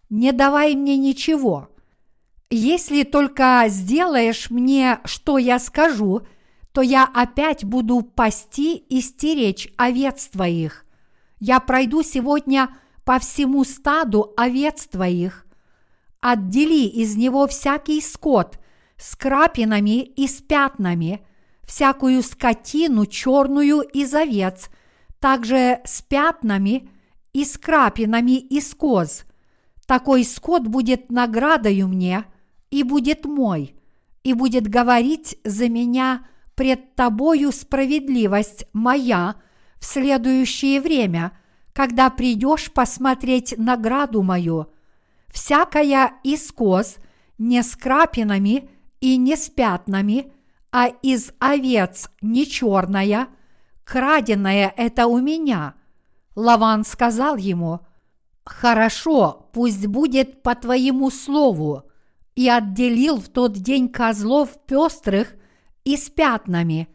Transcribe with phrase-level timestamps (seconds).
[0.10, 1.70] не давай мне ничего.
[2.50, 6.22] Если только сделаешь мне, что я скажу,
[6.72, 10.86] то я опять буду пасти и стеречь овец твоих.
[11.40, 12.70] Я пройду сегодня
[13.06, 15.46] по всему стаду овец твоих.
[16.22, 18.60] Отдели из него всякий скот
[18.98, 21.26] с крапинами и с пятнами,
[21.64, 24.70] всякую скотину черную из овец,
[25.20, 26.90] также с пятнами
[27.34, 29.26] и с крапинами из коз.
[29.86, 32.26] Такой скот будет наградою мне
[32.72, 33.76] и будет мой,
[34.24, 36.26] и будет говорить за меня
[36.56, 39.36] пред тобою справедливость моя
[39.80, 41.38] в следующее время–
[41.74, 44.68] когда придешь посмотреть награду мою,
[45.28, 46.98] всякая из коз
[47.40, 48.70] не с крапинами
[49.02, 50.32] и не с пятнами,
[50.72, 53.28] а из овец не черная,
[53.84, 55.74] краденая это у меня.
[56.36, 57.82] Лаван сказал ему,
[58.46, 61.84] «Хорошо, пусть будет по твоему слову»,
[62.36, 65.36] и отделил в тот день козлов пестрых
[65.84, 66.90] и с пятнами,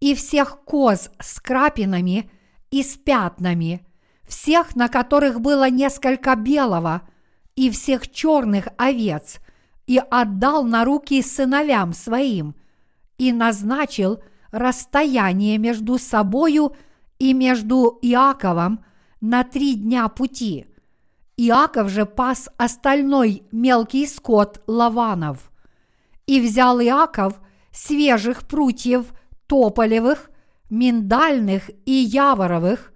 [0.00, 2.30] и всех коз с крапинами
[2.70, 3.86] и с пятнами–
[4.26, 7.02] всех, на которых было несколько белого,
[7.56, 9.38] и всех черных овец,
[9.86, 12.54] и отдал на руки сыновьям своим,
[13.18, 16.74] и назначил расстояние между собою
[17.32, 18.84] между Иаковом
[19.20, 20.66] на три дня пути.
[21.36, 25.50] Иаков же пас остальной мелкий скот Лаванов.
[26.26, 27.40] И взял Иаков
[27.72, 29.12] свежих прутьев
[29.46, 30.30] тополевых,
[30.70, 32.92] миндальных и яворовых,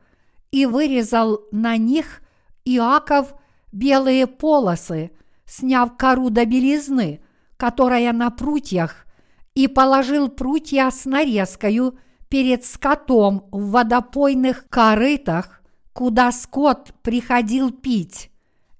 [0.51, 2.23] и вырезал на них
[2.65, 3.35] Иаков
[3.73, 5.11] белые полосы,
[5.47, 7.21] сняв кору до белизны,
[7.57, 9.07] которая на прутьях,
[9.55, 15.63] и положил прутья с нарезкою перед скотом в водопойных корытах,
[15.93, 18.31] куда скот приходил пить,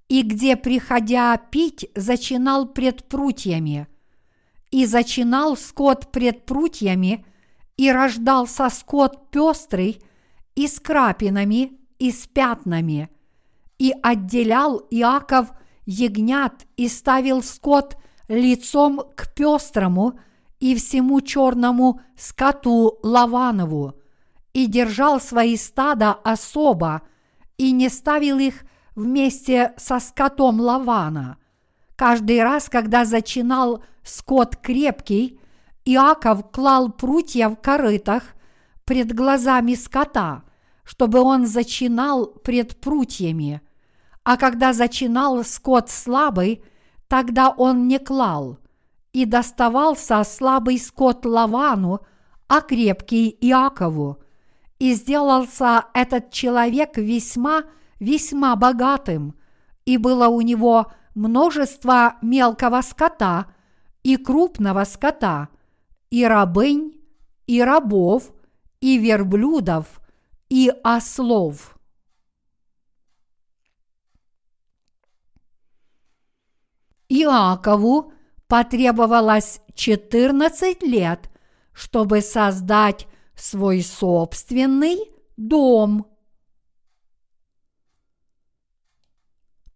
[0.09, 3.89] и где, приходя пить, зачинал пред прутьями.
[4.71, 7.25] И зачинал скот пред прутьями,
[7.77, 10.03] и рождался скот пестрый
[10.55, 13.09] и с крапинами, и с пятнами.
[13.79, 15.53] И отделял Иаков
[15.87, 17.97] ягнят и ставил скот
[18.29, 20.19] лицом к пестрому
[20.61, 23.95] и всему черному скоту Лаванову,
[24.53, 27.03] и держал свои стада особо,
[27.57, 28.65] и не ставил их
[28.95, 31.39] вместе со скотом Лавана.
[31.97, 35.41] Каждый раз, когда зачинал скот крепкий,
[35.85, 38.23] Иаков клал прутья в корытах
[38.85, 40.45] пред глазами скота,
[40.85, 43.61] чтобы он зачинал пред прутьями,
[44.25, 46.63] а когда зачинал скот слабый,
[47.07, 48.59] тогда он не клал,
[49.13, 52.01] и доставался слабый скот Лавану,
[52.49, 54.19] а крепкий Иакову,
[54.79, 59.35] и сделался этот человек весьма-весьма богатым,
[59.85, 63.47] и было у него множество мелкого скота
[64.03, 65.49] и крупного скота,
[66.11, 67.01] и рабынь,
[67.47, 68.33] и рабов,
[68.81, 69.87] и верблюдов–
[70.49, 71.79] и ослов.
[77.09, 78.13] Иакову
[78.49, 81.31] потребовалось 14 лет,
[81.73, 83.07] чтобы создать
[83.37, 84.99] свой собственный
[85.37, 86.07] дом.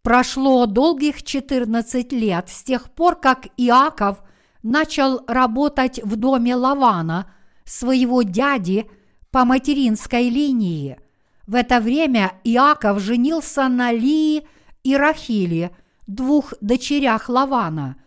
[0.02, 4.20] Прошло долгих 14 лет с тех пор, как Иаков
[4.64, 7.32] начал работать в доме Лавана,
[7.64, 8.90] своего дяди,
[9.30, 10.98] по материнской линии.
[11.46, 14.46] В это время Иаков женился на Лии
[14.84, 15.74] и Рахиле,
[16.06, 18.01] двух дочерях Лавана.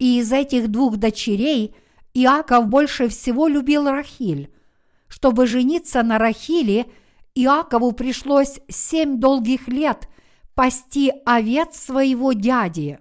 [0.00, 1.76] И из этих двух дочерей
[2.14, 4.50] Иаков больше всего любил Рахиль.
[5.08, 6.86] Чтобы жениться на Рахиле,
[7.34, 10.08] Иакову пришлось семь долгих лет
[10.54, 12.98] пасти овец своего дяди.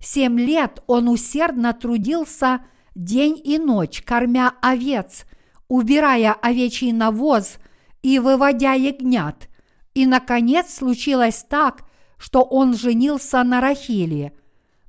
[0.00, 2.66] Семь лет он усердно трудился
[2.96, 5.26] день и ночь, кормя овец,
[5.68, 7.58] убирая овечий навоз
[8.02, 9.48] и выводя ягнят.
[9.94, 11.84] И, наконец, случилось так,
[12.18, 14.32] что он женился на Рахиле.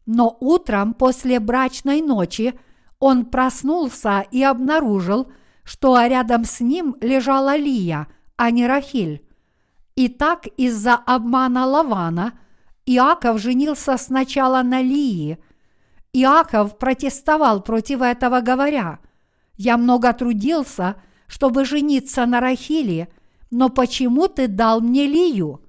[0.06, 2.58] Но утром после брачной ночи
[3.00, 5.32] он проснулся и обнаружил,
[5.64, 8.08] что рядом с ним лежала Лия,
[8.38, 9.26] а не Рахиль.
[9.96, 12.34] И так из-за обмана Лавана
[12.86, 15.40] Иаков женился сначала на Лии.
[16.14, 19.00] Иаков протестовал против этого, говоря,
[19.58, 20.96] «Я много трудился,
[21.28, 23.10] чтобы жениться на Рахиле,
[23.50, 25.62] но почему ты дал мне Лию?»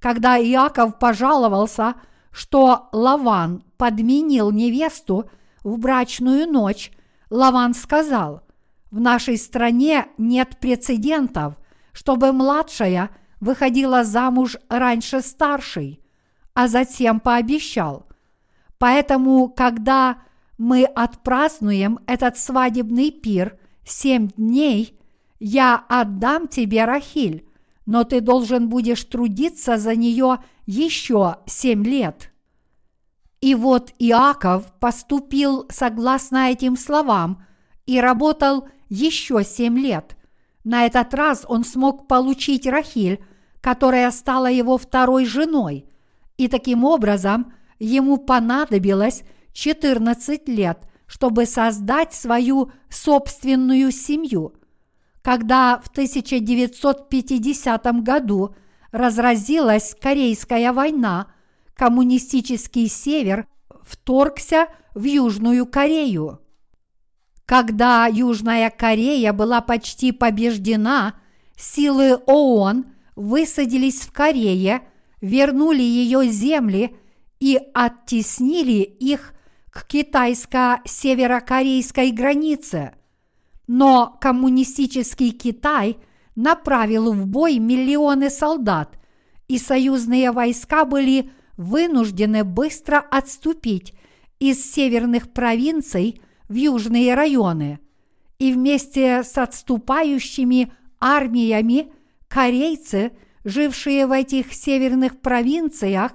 [0.00, 1.94] Когда Иаков пожаловался,
[2.32, 5.30] что Лаван подменил невесту
[5.62, 6.90] в брачную ночь,
[7.30, 8.42] Лаван сказал,
[8.90, 11.54] «В нашей стране нет прецедентов,
[11.92, 16.00] чтобы младшая выходила замуж раньше старшей,
[16.54, 18.06] а затем пообещал.
[18.78, 20.18] Поэтому, когда
[20.58, 24.98] мы отпразднуем этот свадебный пир семь дней,
[25.40, 27.48] я отдам тебе Рахиль,
[27.86, 32.32] но ты должен будешь трудиться за нее еще семь лет.
[33.40, 37.44] И вот Иаков поступил согласно этим словам
[37.86, 40.16] и работал еще семь лет.
[40.62, 43.24] На этот раз он смог получить Рахиль,
[43.60, 45.86] которая стала его второй женой,
[46.36, 49.24] и таким образом ему понадобилось
[49.54, 54.54] 14 лет, чтобы создать свою собственную семью–
[55.22, 58.54] когда в 1950 году
[58.90, 61.28] разразилась Корейская война,
[61.74, 63.46] коммунистический север
[63.82, 66.40] вторгся в Южную Корею.
[67.46, 71.14] Когда Южная Корея была почти побеждена,
[71.56, 74.82] силы ООН высадились в Корее,
[75.20, 76.96] вернули ее земли
[77.40, 79.34] и оттеснили их
[79.70, 82.92] к китайско-северокорейской границе–
[83.66, 85.98] но коммунистический Китай
[86.34, 88.98] направил в бой миллионы солдат,
[89.48, 93.94] и союзные войска были вынуждены быстро отступить
[94.38, 97.78] из северных провинций в южные районы.
[98.38, 101.92] И вместе с отступающими армиями
[102.28, 103.12] корейцы,
[103.44, 106.12] жившие в этих северных провинциях,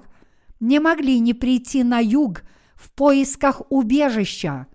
[0.60, 2.42] не могли не прийти на юг
[2.74, 4.66] в поисках убежища.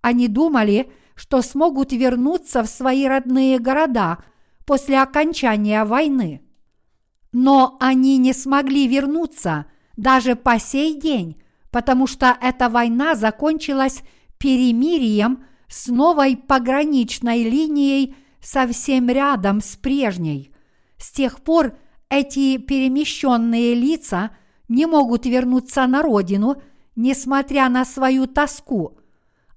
[0.00, 4.18] Они думали, что смогут вернуться в свои родные города
[4.64, 6.42] после окончания войны.
[7.32, 9.66] Но они не смогли вернуться
[9.96, 11.42] даже по сей день,
[11.72, 14.02] потому что эта война закончилась
[14.38, 20.52] перемирием с новой пограничной линией совсем рядом с прежней.
[20.98, 21.76] С тех пор
[22.10, 24.30] эти перемещенные лица
[24.68, 26.62] не могут вернуться на родину,
[26.94, 28.98] несмотря на свою тоску,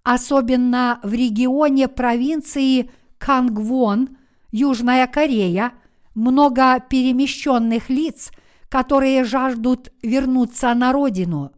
[0.03, 4.17] особенно в регионе провинции Кангвон,
[4.51, 5.74] Южная Корея,
[6.15, 8.31] много перемещенных лиц,
[8.70, 11.51] которые жаждут вернуться на родину.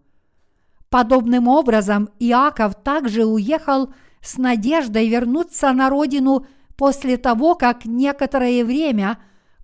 [0.90, 6.46] Подобным образом Иаков также уехал с надеждой вернуться на родину
[6.76, 9.18] после того, как некоторое время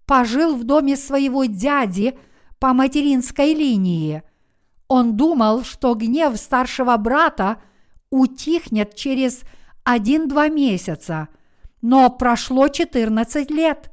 [0.05, 2.17] пожил в доме своего дяди
[2.59, 4.23] по материнской линии.
[4.87, 7.57] Он думал, что гнев старшего брата–
[8.11, 9.41] утихнет через
[9.83, 11.29] один-два месяца.
[11.81, 13.91] Но прошло 14 лет.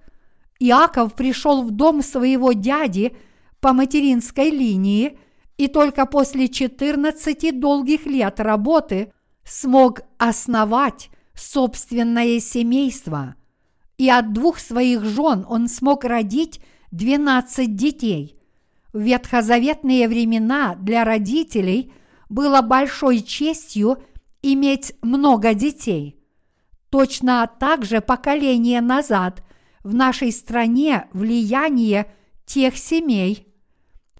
[0.58, 3.16] Иаков пришел в дом своего дяди
[3.60, 5.18] по материнской линии
[5.56, 9.12] и только после 14 долгих лет работы
[9.44, 13.36] смог основать собственное семейство.
[13.98, 18.38] И от двух своих жен он смог родить 12 детей.
[18.92, 21.92] В ветхозаветные времена для родителей–
[22.28, 24.02] было большой честью
[24.42, 26.20] иметь много детей.
[26.90, 29.42] Точно так же поколение назад
[29.82, 32.12] в нашей стране влияние
[32.44, 33.46] тех семей,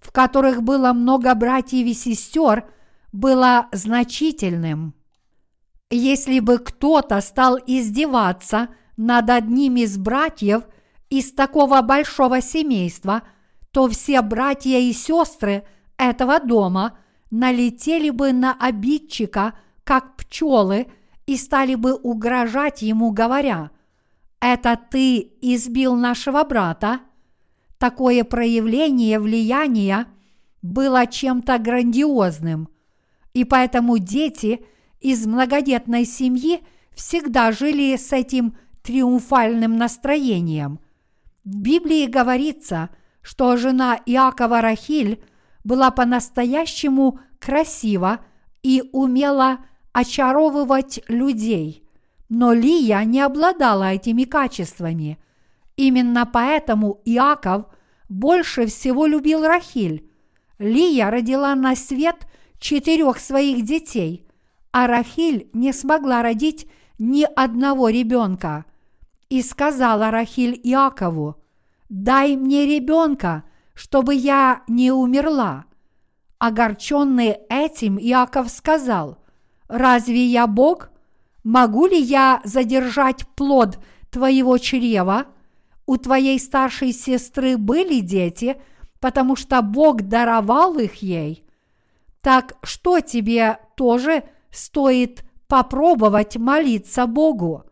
[0.00, 2.68] в которых было много братьев и сестер,
[3.12, 4.94] было значительным.
[5.90, 10.64] Если бы кто-то стал издеваться над одним из братьев
[11.10, 13.22] из такого большого семейства,
[13.70, 15.64] то все братья и сестры
[15.96, 16.98] этого дома
[17.38, 20.86] налетели бы на обидчика, как пчелы,
[21.26, 23.70] и стали бы угрожать ему, говоря,
[24.40, 27.00] «Это ты избил нашего брата?»
[27.78, 30.06] Такое проявление влияния
[30.62, 32.68] было чем-то грандиозным,
[33.34, 34.64] и поэтому дети
[35.00, 36.62] из многодетной семьи
[36.94, 40.80] всегда жили с этим триумфальным настроением.
[41.44, 42.88] В Библии говорится,
[43.20, 45.22] что жена Иакова Рахиль
[45.64, 48.20] была по-настоящему красива
[48.62, 49.58] и умела
[49.92, 51.82] очаровывать людей.
[52.28, 55.18] Но Лия не обладала этими качествами.
[55.76, 57.66] Именно поэтому Иаков
[58.08, 60.10] больше всего любил Рахиль.
[60.58, 62.26] Лия родила на свет
[62.58, 64.26] четырех своих детей,
[64.72, 66.66] а Рахиль не смогла родить
[66.98, 68.64] ни одного ребенка.
[69.28, 71.36] И сказала Рахиль Иакову,
[71.88, 75.66] «Дай мне ребенка, чтобы я не умерла».
[76.38, 79.18] Огорченный этим, Иаков сказал,
[79.68, 80.90] «Разве я Бог?
[81.44, 83.78] Могу ли я задержать плод
[84.10, 85.26] твоего чрева?
[85.86, 88.60] У твоей старшей сестры были дети,
[89.00, 91.44] потому что Бог даровал их ей.
[92.20, 97.64] Так что тебе тоже стоит попробовать молиться Богу?»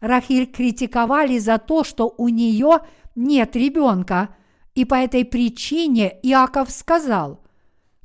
[0.00, 2.80] Рахиль критиковали за то, что у нее
[3.14, 4.34] нет ребенка,
[4.74, 7.41] и по этой причине Иаков сказал,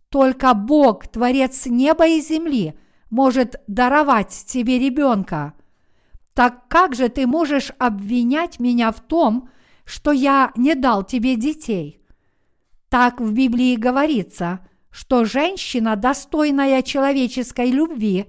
[0.09, 2.77] «Только Бог, Творец неба и земли,
[3.09, 5.53] может даровать тебе ребенка.
[6.33, 9.49] Так как же ты можешь обвинять меня в том,
[9.85, 12.01] что я не дал тебе детей?»
[12.89, 18.25] Так в Библии говорится, что женщина, достойная человеческой любви,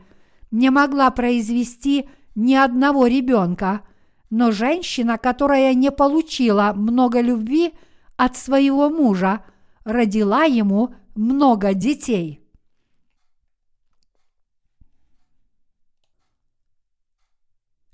[0.50, 3.82] не могла произвести ни одного ребенка,
[4.30, 7.72] но женщина, которая не получила много любви
[8.16, 9.44] от своего мужа,
[9.84, 12.42] родила ему много детей.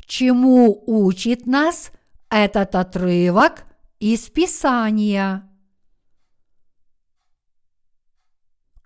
[0.07, 1.90] Чему учит нас
[2.31, 3.64] этот отрывок
[3.99, 5.50] из Писания?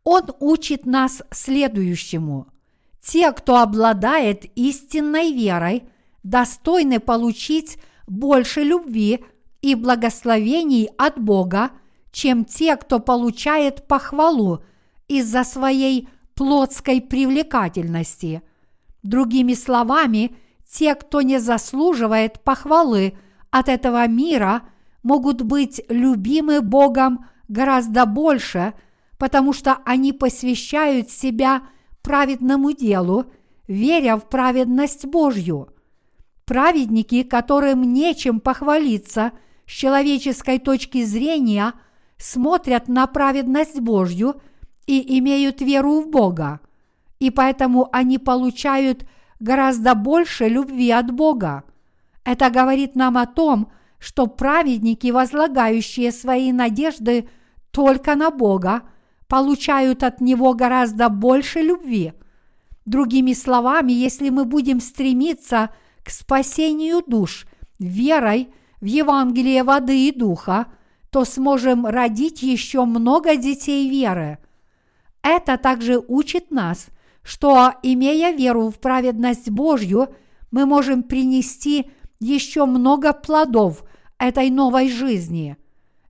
[0.04, 2.50] Он учит нас следующему–
[3.00, 5.84] те, кто обладает истинной верой,
[6.22, 9.24] достойны получить больше любви
[9.62, 11.70] и благословений от Бога,
[12.12, 14.62] чем те, кто получает похвалу
[15.08, 18.42] из-за своей плотской привлекательности.
[19.02, 20.36] Другими словами,
[20.70, 23.16] те, кто не заслуживает похвалы
[23.50, 24.62] от этого мира,
[25.02, 28.74] могут быть любимы Богом гораздо больше,
[29.18, 31.62] потому что они посвящают себя–
[32.08, 33.26] праведному делу,
[33.66, 35.68] веря в праведность Божью.
[36.46, 39.32] Праведники, которым нечем похвалиться
[39.66, 41.74] с человеческой точки зрения,
[42.18, 44.40] смотрят на праведность Божью
[44.86, 46.60] и имеют веру в Бога,
[47.18, 49.06] и поэтому они получают
[49.40, 51.64] гораздо больше любви от Бога.
[52.24, 57.28] Это говорит нам о том, что праведники, возлагающие свои надежды
[57.70, 58.82] только на Бога,
[59.26, 62.12] получают от Него гораздо больше любви.
[62.86, 65.70] Другими словами, если мы будем стремиться
[66.02, 67.46] к спасению душ
[67.78, 68.48] верой
[68.80, 70.66] в Евангелие воды и духа,
[71.10, 74.38] то сможем родить еще много детей веры.
[75.22, 76.88] Это также учит нас,
[77.22, 80.08] что, имея веру в праведность Божью,
[80.50, 83.84] мы можем принести еще много плодов
[84.18, 85.56] этой новой жизни.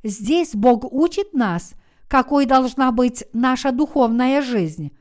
[0.05, 1.73] Здесь Бог учит нас,
[2.07, 4.93] какой должна быть наша духовная жизнь.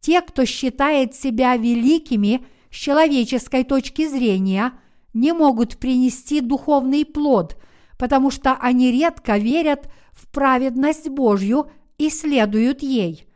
[0.00, 4.72] Те, кто считает себя великими с человеческой точки зрения,
[5.12, 7.56] не могут принести духовный плод,
[8.00, 13.28] потому что они редко верят в праведность Божью и следуют ей.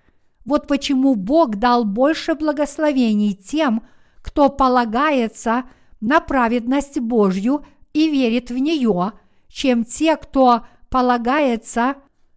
[0.47, 3.87] Вот почему Бог дал больше благословений тем,
[4.23, 5.65] кто полагается
[6.01, 9.13] на праведность Божью и верит в нее,
[9.49, 11.97] чем те, кто полагается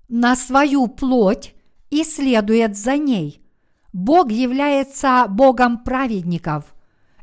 [0.09, 1.55] на свою плоть
[1.89, 3.41] и следует за ней.
[3.93, 6.75] Бог является Богом праведников.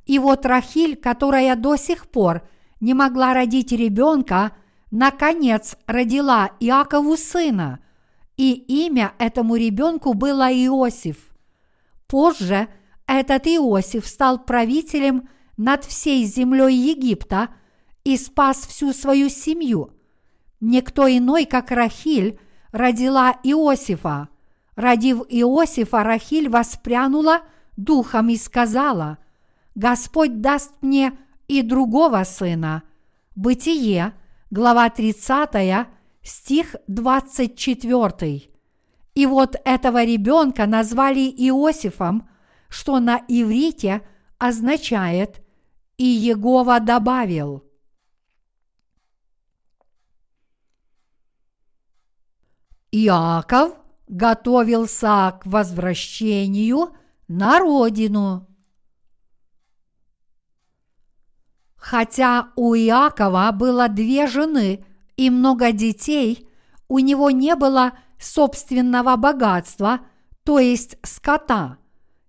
[0.07, 2.41] И вот Рахиль, которая до сих пор
[2.81, 4.53] не могла родить ребенка,
[4.95, 7.81] наконец родила Иакову сына,
[8.37, 11.35] и имя этому ребенку было Иосиф.
[12.07, 12.69] Позже
[13.05, 17.49] этот Иосиф стал правителем над всей землей Египта
[18.05, 19.91] и спас всю свою семью.
[20.61, 22.39] Никто иной, как Рахиль,
[22.71, 24.29] родила Иосифа.
[24.77, 27.41] Родив Иосифа, Рахиль воспрянула
[27.77, 29.19] духом и сказала,
[29.75, 32.85] «Господь даст мне и другого сына».
[33.35, 34.15] Бытие,
[34.55, 35.89] глава 30,
[36.23, 38.51] стих 24.
[39.17, 42.29] И вот этого ребенка назвали Иосифом,
[42.69, 44.03] что на иврите
[44.39, 45.45] означает
[45.97, 47.65] «и Егова добавил».
[52.93, 53.75] Иаков
[54.07, 56.95] готовился к возвращению
[57.27, 58.47] на родину.
[61.85, 64.87] Хотя у Иакова было две жены
[65.19, 66.49] и много детей,
[66.89, 70.01] у него не было собственного богатства,
[70.45, 71.77] то есть скота.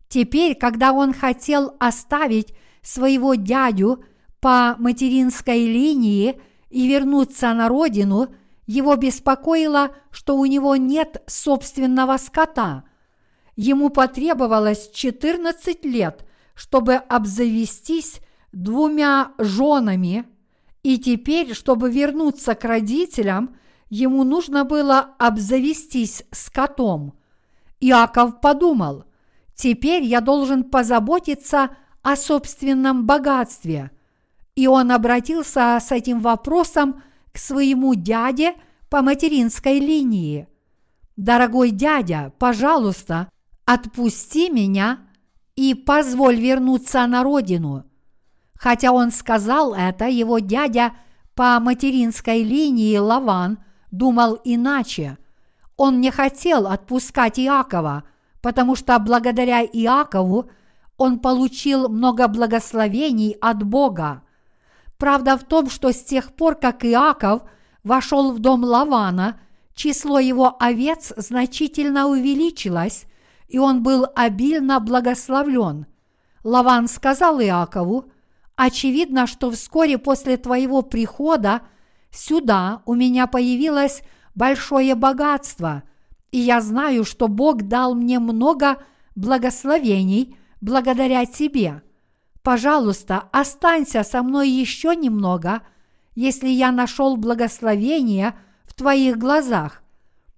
[0.10, 4.04] Теперь, когда он хотел оставить своего дядю
[4.42, 8.36] по материнской линии и вернуться на родину,
[8.68, 12.84] его беспокоило, что у него нет собственного скота.
[13.56, 18.20] Ему потребовалось 14 лет, чтобы обзавестись
[18.56, 20.26] двумя женами,
[20.82, 23.58] и теперь, чтобы вернуться к родителям,
[23.90, 27.14] ему нужно было обзавестись скотом.
[27.82, 29.04] Иаков подумал,
[29.54, 33.92] теперь я должен позаботиться о собственном богатстве.
[34.56, 38.56] И он обратился с этим вопросом к своему дяде
[38.90, 40.48] по материнской линии.
[41.18, 43.30] «Дорогой дядя, пожалуйста,
[43.66, 45.00] отпусти меня
[45.56, 47.86] и позволь вернуться на родину».
[48.58, 50.94] Хотя он сказал это, его дядя
[51.36, 53.60] по материнской линии Лаван
[53.92, 55.18] думал иначе.
[55.78, 58.04] Он не хотел отпускать Иакова,
[58.42, 60.50] потому что благодаря Иакову
[60.98, 64.22] он получил много благословений от Бога.
[64.98, 67.44] Правда в том, что с тех пор, как Иаков
[67.84, 69.40] вошел в дом Лавана,
[69.74, 73.06] число его овец значительно увеличилось,
[73.50, 75.86] и он был обильно благословлен.
[76.44, 78.06] Лаван сказал Иакову,
[78.56, 81.62] Очевидно, что вскоре после твоего прихода
[82.10, 84.02] сюда у меня появилось
[84.34, 85.84] большое богатство,
[86.32, 88.82] и я знаю, что Бог дал мне много
[89.16, 91.82] благословений благодаря тебе.
[92.44, 95.62] Пожалуйста, останься со мной еще немного,
[96.14, 99.84] если я нашел благословение в твоих глазах.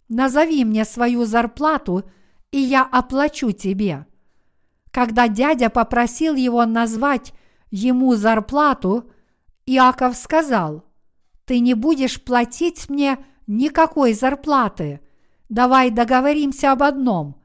[0.10, 2.04] Назови мне свою зарплату,
[2.52, 4.06] и я оплачу тебе.
[4.92, 7.34] Когда дядя попросил его назвать
[7.72, 9.10] ему зарплату,
[9.66, 10.84] Иаков сказал,
[11.46, 15.02] «Ты не будешь платить мне никакой зарплаты.
[15.50, 17.36] Давай договоримся об одном.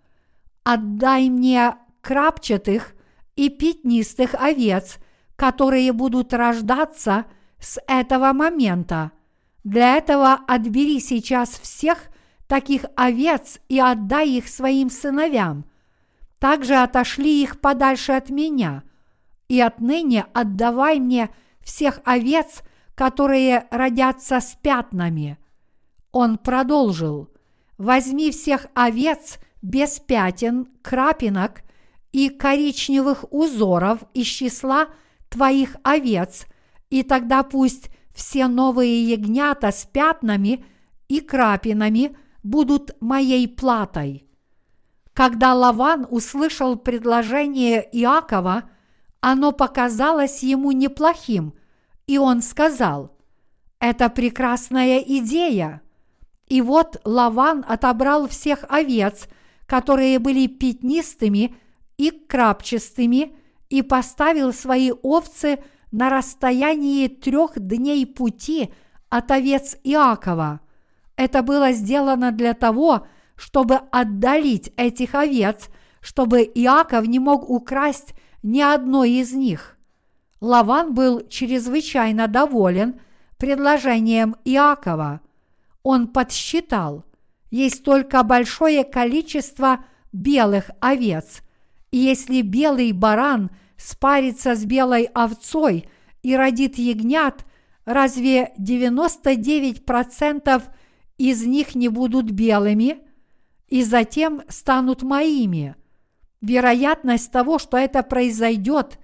[0.65, 2.95] Отдай мне крапчатых
[3.37, 4.99] и пятнистых овец,
[5.37, 7.27] которые будут рождаться
[7.59, 9.13] с этого момента.
[9.65, 11.99] Для этого отбери сейчас всех
[12.49, 15.65] таких овец и отдай их своим сыновьям.
[16.41, 18.83] Также отошли их подальше от меня–
[19.53, 21.29] и отныне отдавай мне
[21.61, 22.63] всех овец,
[22.95, 25.37] которые родятся с пятнами.
[26.11, 27.29] Он продолжил,
[27.77, 31.65] возьми всех овец без пятен, крапинок
[32.13, 34.89] и коричневых узоров из числа
[35.29, 36.47] твоих овец,
[36.89, 40.65] и тогда пусть все новые ягнята с пятнами
[41.09, 44.27] и крапинами будут моей платой.
[45.13, 48.63] Когда Лаван услышал предложение Иакова–
[49.23, 51.55] оно показалось ему неплохим,
[52.09, 53.17] и он сказал,
[53.79, 55.81] «Это прекрасная идея».
[56.49, 59.29] И вот Лаван отобрал всех овец,
[59.67, 61.55] которые были пятнистыми
[61.97, 63.35] и крапчатыми,
[63.71, 68.75] и поставил свои овцы на расстоянии трех дней пути
[69.09, 70.61] от овец Иакова.
[71.17, 73.07] Это было сделано для того,
[73.37, 75.69] чтобы отдалить этих овец,
[76.01, 79.79] чтобы Иаков не мог украсть ни одной из них.
[80.41, 83.01] Лаван был чрезвычайно доволен
[83.39, 85.21] предложением Иакова.
[85.83, 87.05] Он подсчитал,
[87.51, 91.43] есть только большое количество белых овец,
[91.91, 95.89] и если белый баран спарится с белой овцой
[96.23, 97.45] и родит ягнят,
[97.85, 100.63] разве 99%
[101.19, 103.01] из них не будут белыми
[103.69, 105.77] и затем станут моими–
[106.43, 108.99] вероятность того, что это произойдет,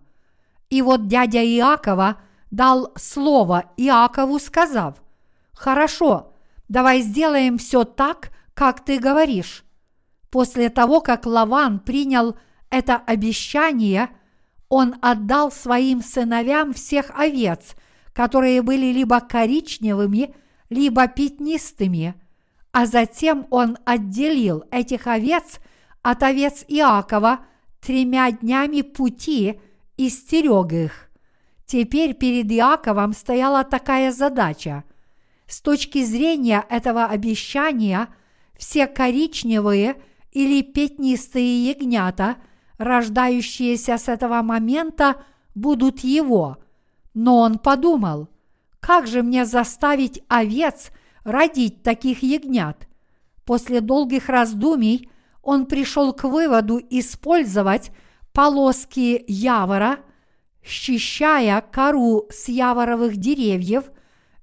[0.71, 2.17] и вот дядя Иакова
[2.49, 4.95] дал слово Иакову, сказав,
[5.53, 6.33] «Хорошо,
[6.69, 9.63] давай сделаем все так, как ты говоришь».
[10.31, 12.37] После того, как Лаван принял
[12.69, 14.09] это обещание,
[14.69, 17.75] он отдал своим сыновьям всех овец,
[18.13, 20.33] которые были либо коричневыми,
[20.69, 22.15] либо пятнистыми,
[22.71, 25.59] а затем он отделил этих овец
[26.01, 27.39] от овец Иакова
[27.81, 29.59] тремя днями пути
[30.01, 31.11] и стерег их.
[31.67, 34.83] Теперь перед Иаковом стояла такая задача.
[35.45, 38.07] С точки зрения этого обещания,
[38.57, 42.37] все коричневые или пятнистые ягнята,
[42.79, 46.57] рождающиеся с этого момента, будут его.
[47.13, 48.27] Но он подумал,
[48.79, 50.89] как же мне заставить овец
[51.23, 52.87] родить таких ягнят?
[53.45, 55.11] После долгих раздумий
[55.43, 57.91] он пришел к выводу использовать
[58.33, 59.99] полоски явора,
[60.63, 63.85] счищая кору с яворовых деревьев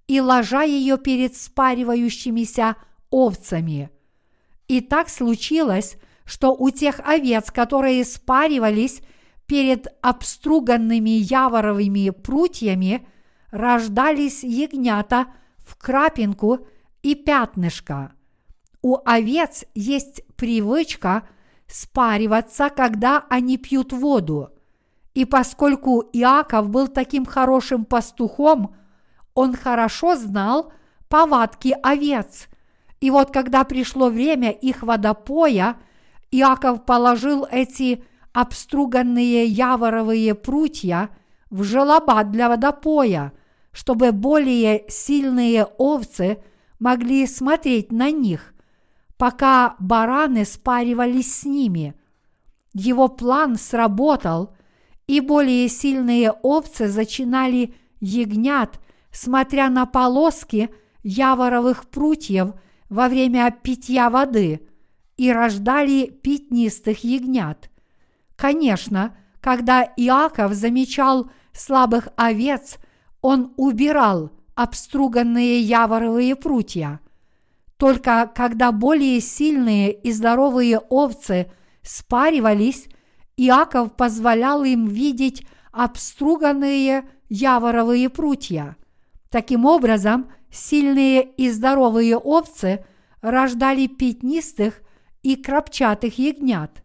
[0.06, 2.76] и ложа ее перед спаривающимися
[3.10, 3.90] овцами.
[4.66, 9.00] И так случилось, что у тех овец, которые спаривались
[9.46, 13.06] перед обструганными яворовыми прутьями,
[13.50, 15.28] рождались ягнята
[15.64, 16.66] в крапинку
[17.02, 18.12] и пятнышко.
[18.82, 21.26] У овец есть привычка
[21.68, 24.50] спариваться, когда они пьют воду.
[25.14, 28.74] И поскольку Иаков был таким хорошим пастухом,
[29.34, 30.72] он хорошо знал
[31.08, 32.48] повадки овец.
[33.00, 35.76] И вот когда пришло время их водопоя,
[36.30, 41.10] Иаков положил эти обструганные яворовые прутья
[41.50, 43.32] в желоба для водопоя,
[43.72, 46.42] чтобы более сильные овцы
[46.78, 48.54] могли смотреть на них,
[49.18, 51.94] пока бараны спаривались с ними.
[52.72, 54.56] Его план сработал,
[55.06, 60.70] и более сильные овцы зачинали ягнят, смотря на полоски
[61.02, 62.54] яворовых прутьев
[62.88, 64.62] во время питья воды–
[65.18, 67.70] и рождали пятнистых ягнят.
[68.36, 72.78] Конечно, когда Иаков замечал слабых овец,
[73.20, 77.00] он убирал обструганные яворовые прутья.
[77.78, 81.50] Только когда более сильные и здоровые овцы
[81.82, 82.88] спаривались,
[83.36, 88.76] Иаков позволял им видеть обструганные яворовые прутья.
[89.30, 92.84] Таким образом, сильные и здоровые овцы
[93.20, 94.80] рождали пятнистых
[95.22, 96.82] и крапчатых ягнят.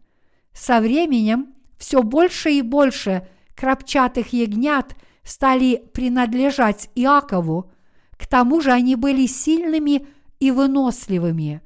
[0.52, 3.26] Со временем все больше и больше
[3.56, 7.72] крапчатых ягнят стали принадлежать Иакову,
[8.16, 10.06] к тому же они были сильными
[10.44, 11.60] и выносливыми.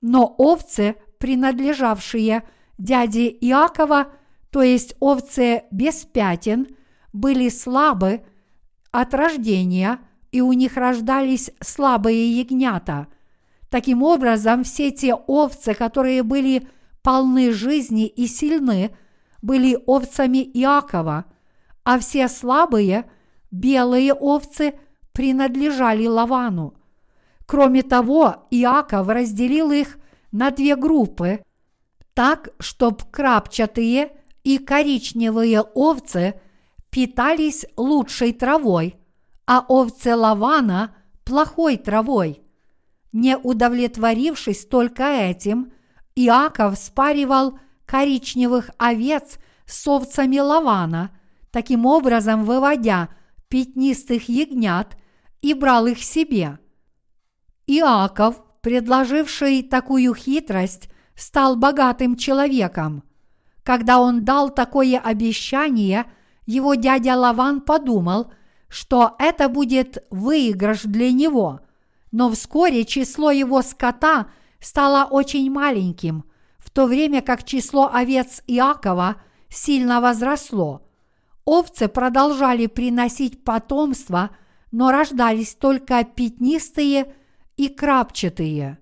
[0.00, 2.42] Но овцы, принадлежавшие
[2.78, 4.08] дяде Иакова,
[4.50, 6.66] то есть овцы без пятен,
[7.12, 8.22] были слабы
[8.90, 10.00] от рождения,
[10.32, 13.08] и у них рождались слабые ягнята–
[13.68, 16.68] Таким образом, все те овцы, которые были
[17.02, 18.96] полны жизни и сильны,
[19.42, 21.24] были овцами Иакова,
[21.84, 23.10] а все слабые,
[23.50, 24.74] белые овцы
[25.12, 26.74] принадлежали Лавану.
[27.46, 29.98] Кроме того, Иаков разделил их
[30.32, 31.42] на две группы,
[32.14, 34.12] так, чтобы крапчатые
[34.44, 36.40] и коричневые овцы
[36.90, 38.96] питались лучшей травой,
[39.46, 42.42] а овцы Лавана– плохой травой–
[43.16, 45.72] не удовлетворившись только этим,
[46.16, 51.18] Иаков спаривал коричневых овец с овцами Лавана,
[51.50, 53.08] таким образом выводя
[53.48, 54.98] пятнистых ягнят
[55.40, 56.58] и брал их себе.
[57.66, 63.02] Иаков, предложивший такую хитрость, стал богатым человеком.
[63.62, 66.06] Когда он дал такое обещание,
[66.46, 68.32] его дядя Лаван подумал,
[68.68, 71.60] что это будет выигрыш для него–
[72.16, 76.24] но вскоре число его скота стало очень маленьким,
[76.58, 79.16] в то время как число овец Иакова
[79.50, 80.80] сильно возросло.
[81.44, 84.30] Овцы продолжали приносить потомство,
[84.72, 87.14] но рождались только пятнистые
[87.56, 88.78] и крапчатые.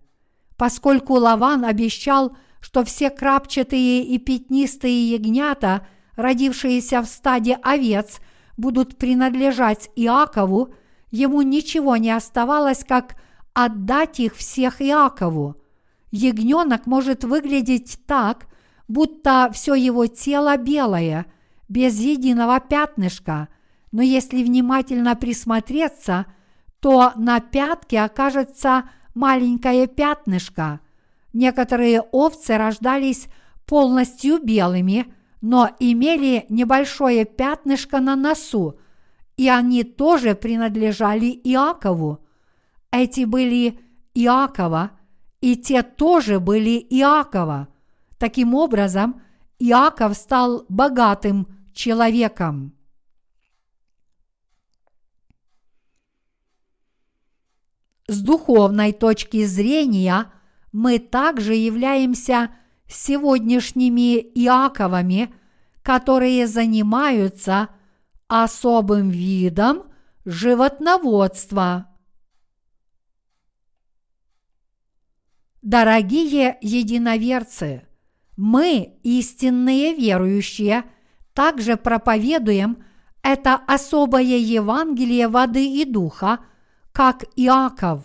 [0.57, 8.21] Поскольку Лаван обещал, что все крапчатые и пятнистые ягнята, родившиеся в стаде овец,
[8.57, 10.75] будут принадлежать Иакову,
[11.11, 13.17] ему ничего не оставалось, как
[13.53, 15.57] отдать их всех Иакову.
[16.11, 18.47] Ягненок может выглядеть так,
[18.89, 21.27] будто все его тело белое,
[21.69, 23.49] без единого пятнышка,
[23.91, 26.27] но если внимательно присмотреться,
[26.85, 30.81] то на пятке окажется маленькое пятнышко.
[31.33, 33.29] Некоторые овцы рождались
[33.65, 35.07] полностью белыми,
[35.41, 38.79] но имели небольшое пятнышко на носу,
[39.39, 42.19] и они тоже принадлежали Иакову.
[42.93, 43.81] Эти были
[44.13, 44.91] Иакова,
[45.41, 47.69] и те тоже были Иакова.
[48.19, 49.23] Таким образом,
[49.59, 52.75] Иаков стал богатым человеком.
[58.07, 60.33] С духовной точки зрения
[60.73, 62.51] мы также являемся
[62.87, 65.33] сегодняшними Иаковами,
[65.83, 67.69] которые занимаются
[68.29, 69.85] особым видом
[70.25, 71.89] животноводства.
[75.63, 77.87] Дорогие единоверцы,
[78.37, 80.85] мы, истинные верующие,
[81.33, 82.85] также проповедуем
[83.23, 86.41] это особое Евангелие воды и духа,
[86.95, 88.03] как Иаков.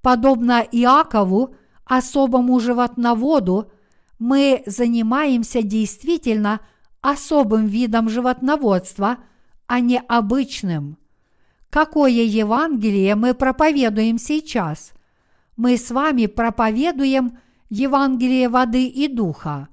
[0.00, 3.72] Подобно Иакову, особому животноводу,
[4.20, 6.60] мы занимаемся действительно
[7.00, 9.18] особым видом животноводства,
[9.66, 10.96] а не обычным.
[11.70, 14.92] Какое Евангелие мы проповедуем сейчас?
[15.56, 19.68] Мы с вами проповедуем Евангелие воды и духа.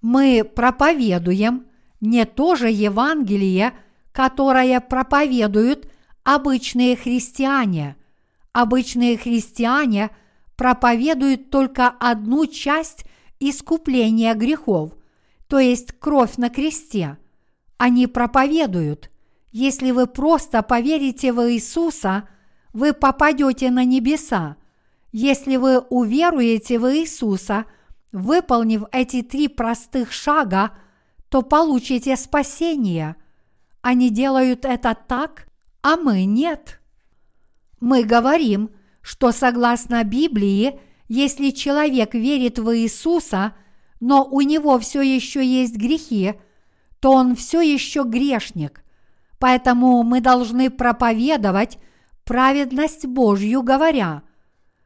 [0.00, 1.66] Мы проповедуем
[2.00, 3.74] не то же Евангелие,
[4.12, 5.90] которое проповедуют
[6.24, 7.96] обычные христиане.
[8.52, 10.10] Обычные христиане
[10.56, 13.04] проповедуют только одну часть
[13.40, 14.92] искупления грехов,
[15.48, 17.18] то есть кровь на кресте.
[17.76, 19.10] Они проповедуют,
[19.50, 22.28] если вы просто поверите в Иисуса,
[22.72, 24.56] вы попадете на небеса.
[25.12, 27.66] Если вы уверуете в Иисуса,
[28.10, 30.72] выполнив эти три простых шага,
[31.28, 33.16] то получите спасение.
[33.80, 35.43] Они делают это так,
[35.84, 36.80] а мы нет.
[37.78, 38.70] Мы говорим,
[39.02, 43.54] что согласно Библии, если человек верит в Иисуса,
[44.00, 46.36] но у него все еще есть грехи,
[47.00, 48.82] то он все еще грешник.
[49.38, 51.76] Поэтому мы должны проповедовать
[52.24, 54.22] праведность Божью, говоря,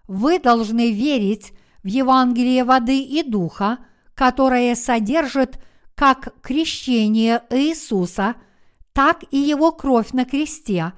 [0.08, 1.52] вы должны верить
[1.84, 3.78] в Евангелие воды и духа,
[4.14, 5.60] которое содержит
[5.94, 8.34] как крещение Иисуса–
[8.98, 10.92] так и его кровь на кресте,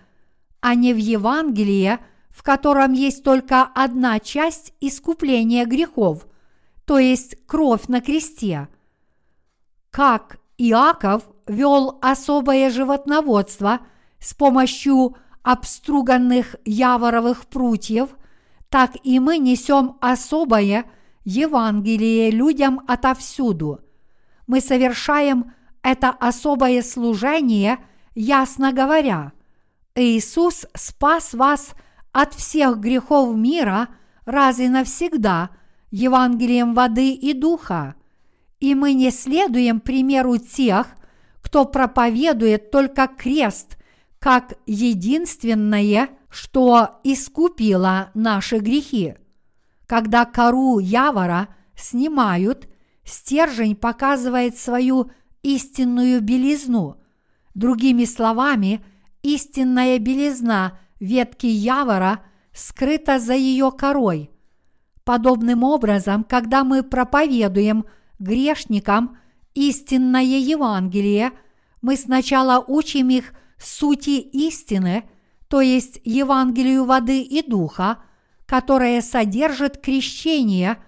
[0.61, 1.99] а не в Евангелие,
[2.31, 6.27] в котором есть только одна часть искупления грехов,
[6.87, 8.69] то есть кровь на кресте.
[9.91, 13.81] Как Иаков вел особое животноводство
[14.19, 18.09] с помощью обструганных яворовых прутьев,
[18.71, 20.87] так и мы несем особое
[21.25, 23.81] Евангелие людям отовсюду.
[24.47, 27.77] Мы совершаем это особое служение–
[28.15, 29.33] ясно говоря,
[29.95, 31.75] Иисус спас вас
[32.13, 33.89] от всех грехов мира
[34.25, 35.51] раз и навсегда
[35.91, 37.95] Евангелием воды и духа,
[38.61, 40.87] и мы не следуем примеру тех,
[41.43, 43.77] кто проповедует только крест
[44.21, 49.15] как единственное, что искупило наши грехи.
[49.87, 52.69] Когда кору явора снимают,
[53.03, 55.11] стержень показывает свою
[55.43, 57.00] истинную белизну,
[57.61, 58.83] Другими словами,
[59.23, 64.31] истинная белизна ветки явора скрыта за ее корой.
[65.05, 67.85] Подобным образом, когда мы проповедуем
[68.19, 69.19] грешникам
[69.53, 71.33] истинное Евангелие,
[71.83, 75.05] мы сначала учим их сути истины,
[75.47, 77.99] то есть Евангелию воды и духа,
[78.47, 80.79] которое содержит крещение,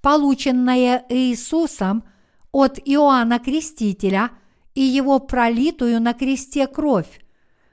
[0.00, 2.04] полученное Иисусом
[2.52, 4.30] от Иоанна Крестителя–
[4.74, 7.20] и его пролитую на кресте кровь.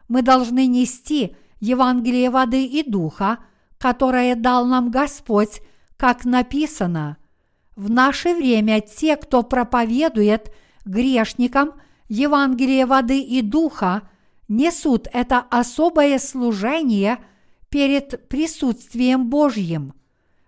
[0.08, 3.40] Мы должны нести Евангелие воды и духа,
[3.78, 5.62] которое дал нам Господь,
[5.98, 7.18] как написано.
[7.76, 10.52] В наше время те, кто проповедует
[10.86, 11.74] грешникам
[12.08, 14.10] Евангелие воды и духа,
[14.48, 17.20] несут это особое служение
[17.70, 19.94] перед присутствием Божьим.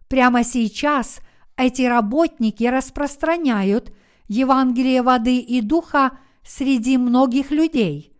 [0.07, 1.19] Прямо сейчас
[1.55, 3.93] эти работники распространяют
[4.27, 8.13] Евангелие воды и духа среди многих людей.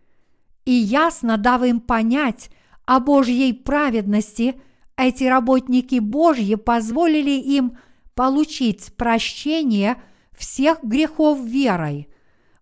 [0.64, 2.50] И ясно дав им понять
[2.84, 4.60] о Божьей праведности,
[4.96, 7.76] эти работники Божьи позволили им
[8.14, 10.00] получить прощение
[10.36, 12.08] всех грехов верой.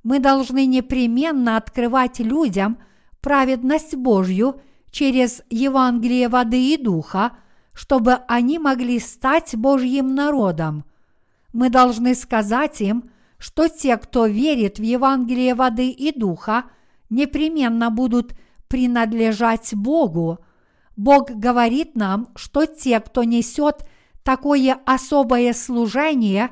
[0.02, 2.78] Мы должны непременно открывать людям
[3.20, 7.32] праведность Божью через Евангелие воды и духа,
[7.72, 10.84] чтобы они могли стать Божьим народом.
[11.52, 16.64] Мы должны сказать им, что те, кто верит в Евангелие воды и духа,
[17.08, 18.34] непременно будут
[18.68, 20.38] принадлежать Богу.
[20.94, 23.86] Бог говорит нам, что те, кто несет
[24.22, 26.50] такое особое служение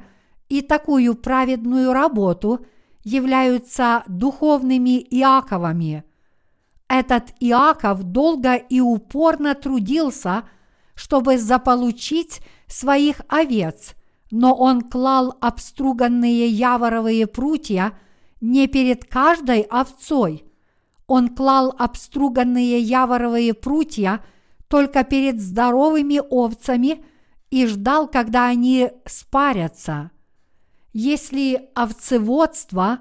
[0.49, 2.65] и такую праведную работу,
[3.05, 6.05] являются духовными Иаковами.
[6.89, 10.45] Этот Иаков долго и упорно трудился,
[10.95, 13.93] чтобы заполучить своих овец–
[14.31, 17.99] но он клал обструганные яворовые прутья
[18.41, 20.45] не перед каждой овцой.
[21.07, 24.25] Он клал обструганные яворовые прутья
[24.69, 27.05] только перед здоровыми овцами
[27.51, 30.11] и ждал, когда они спарятся.
[30.93, 33.01] Если овцеводство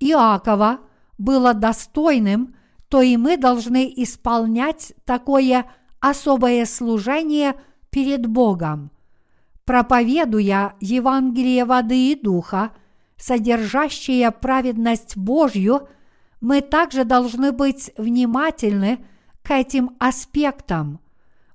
[0.00, 0.80] Иакова
[1.18, 2.54] было достойным,
[2.88, 5.66] то и мы должны исполнять такое
[6.00, 7.54] особое служение
[7.90, 8.91] перед Богом.
[9.72, 12.72] Проповедуя Евангелие воды и духа,
[13.16, 15.88] содержащее праведность Божью,
[16.42, 19.02] мы также должны быть внимательны
[19.42, 21.00] к этим аспектам.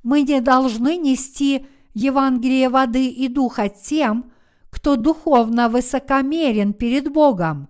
[0.02, 4.32] Мы не должны нести Евангелие воды и духа тем,
[4.72, 7.70] кто духовно высокомерен перед Богом.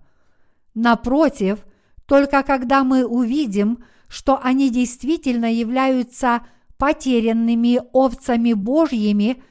[0.72, 1.58] Напротив,
[2.06, 6.40] только когда мы увидим, что они действительно являются
[6.78, 9.42] потерянными овцами Божьими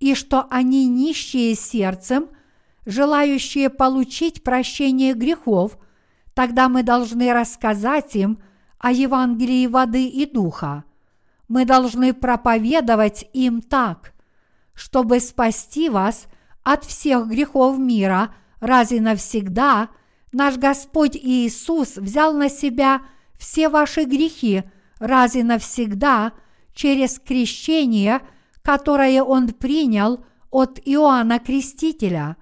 [0.00, 2.28] и что они нищие сердцем,
[2.84, 5.78] желающие получить прощение грехов,
[6.34, 8.38] тогда мы должны рассказать им
[8.78, 10.84] о Евангелии воды и духа.
[11.48, 14.12] Мы должны проповедовать им так,
[14.74, 16.26] чтобы спасти вас
[16.62, 19.88] от всех грехов мира раз и навсегда,
[20.32, 23.02] наш Господь Иисус взял на себя
[23.38, 24.64] все ваши грехи
[24.98, 26.32] раз и навсегда
[26.74, 28.20] через крещение,
[28.66, 32.36] которое Он принял от Иоанна Крестителя.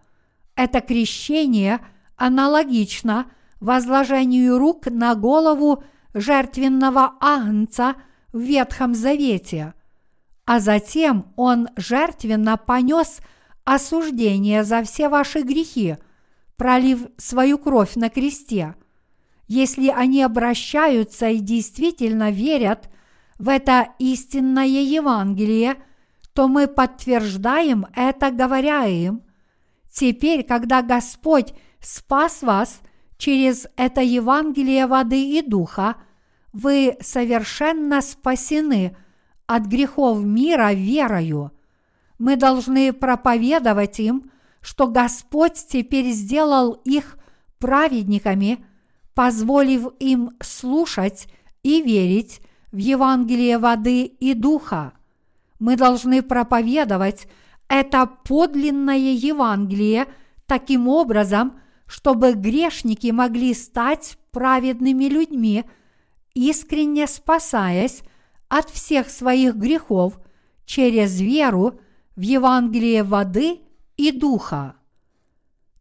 [0.57, 1.81] Это крещение
[2.17, 3.27] аналогично
[3.61, 5.85] возложению рук на голову
[6.15, 7.97] жертвенного агнца
[8.33, 9.75] в Ветхом Завете,
[10.47, 13.21] а затем Он жертвенно понес–
[13.65, 15.97] осуждение за все ваши грехи,
[16.57, 18.75] пролив свою кровь на кресте.
[19.47, 22.89] Если они обращаются и действительно верят
[23.39, 25.77] в это истинное Евангелие,
[26.35, 29.23] то мы подтверждаем это, говоря им,
[29.91, 32.81] теперь, когда Господь спас вас
[33.17, 35.97] через это Евангелие воды и духа,
[36.53, 38.97] вы совершенно спасены
[39.47, 41.53] от грехов мира верою–
[42.19, 47.19] мы должны проповедовать им, что Господь теперь сделал их
[47.59, 48.65] праведниками,
[49.15, 51.29] позволив им слушать
[51.63, 52.41] и верить
[52.73, 54.93] в Евангелие воды и духа.
[55.65, 57.27] Мы должны проповедовать
[57.69, 60.09] это подлинное Евангелие
[60.45, 65.65] таким образом, чтобы грешники могли стать праведными людьми,
[66.35, 68.03] искренне спасаясь
[68.51, 70.21] от всех своих грехов
[70.67, 71.81] через веру
[72.15, 73.61] в Евангелие воды
[73.97, 74.75] и духа.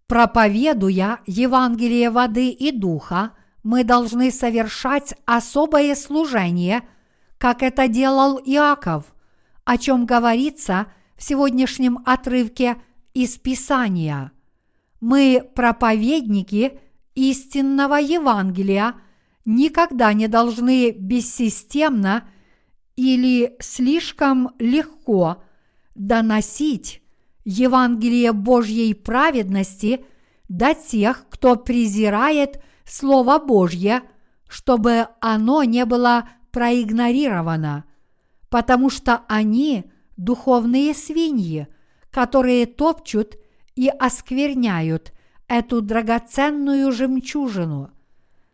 [0.07, 3.31] Проповедуя Евангелие воды и духа,
[3.63, 6.83] мы должны совершать особое служение,
[7.37, 9.13] как это делал Иаков,
[9.65, 12.77] о чем говорится в сегодняшнем отрывке
[13.13, 14.31] из Писания.
[14.99, 16.79] Мы, проповедники
[17.15, 18.95] истинного Евангелия,
[19.45, 22.27] никогда не должны бессистемно
[22.95, 25.43] или слишком легко–
[25.95, 27.01] доносить
[27.45, 30.05] Евангелие Божьей праведности
[30.49, 34.01] до тех, кто презирает Слово Божье,
[34.47, 37.85] чтобы оно не было проигнорировано,
[38.53, 39.85] потому что они–
[40.17, 41.67] духовные свиньи,
[42.11, 43.35] которые топчут
[43.73, 45.11] и оскверняют
[45.47, 47.89] эту драгоценную жемчужину.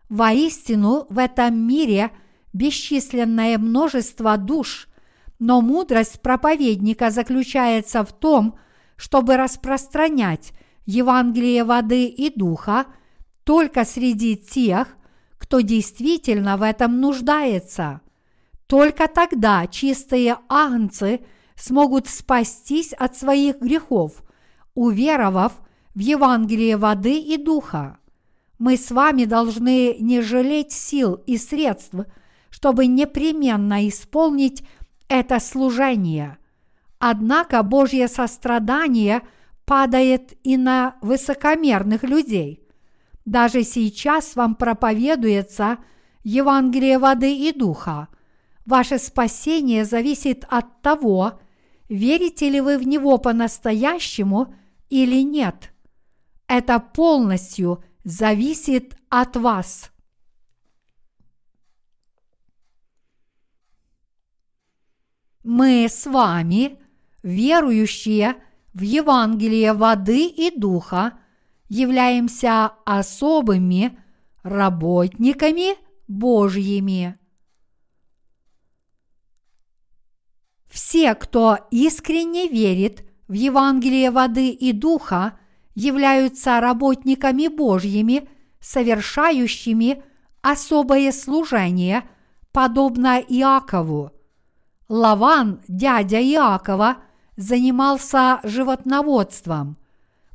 [0.07, 2.11] Воистину в этом мире
[2.53, 4.87] бесчисленное множество душ,
[5.37, 8.57] но мудрость проповедника заключается в том,
[8.95, 10.53] чтобы распространять
[10.85, 12.85] Евангелие воды и духа
[13.43, 14.95] только среди тех,
[15.37, 17.99] кто действительно в этом нуждается.
[18.69, 21.21] Только тогда чистые агнцы
[21.55, 24.23] смогут спастись от своих грехов,
[24.75, 25.53] уверовав
[25.95, 27.97] в Евангелие воды и духа.
[28.59, 31.95] Мы с вами должны не жалеть сил и средств,
[32.51, 34.63] чтобы непременно исполнить
[35.07, 36.37] это служение.
[36.99, 39.23] Однако Божье сострадание
[39.65, 42.61] падает и на высокомерных людей.
[43.25, 45.79] Даже сейчас вам проповедуется
[46.23, 48.09] Евангелие воды и духа.
[48.69, 51.39] Ваше спасение зависит от того,
[51.89, 54.53] верите ли вы в него по-настоящему
[54.89, 55.73] или нет.
[56.47, 59.91] Это полностью зависит от вас.
[65.49, 66.77] мы с вами,
[67.23, 68.35] верующие
[68.73, 71.13] в Евангелие воды и духа,
[71.69, 73.97] являемся особыми
[74.43, 75.75] работниками
[76.07, 77.18] Божьими.
[80.69, 85.39] Все, кто искренне верит в Евангелие воды и духа,
[85.75, 88.27] являются работниками Божьими
[88.59, 90.03] совершающими
[90.41, 92.03] особое служение,
[92.51, 94.11] подобно Иакову.
[94.89, 96.97] Лаван, дядя Иакова,
[97.37, 99.77] занимался животноводством,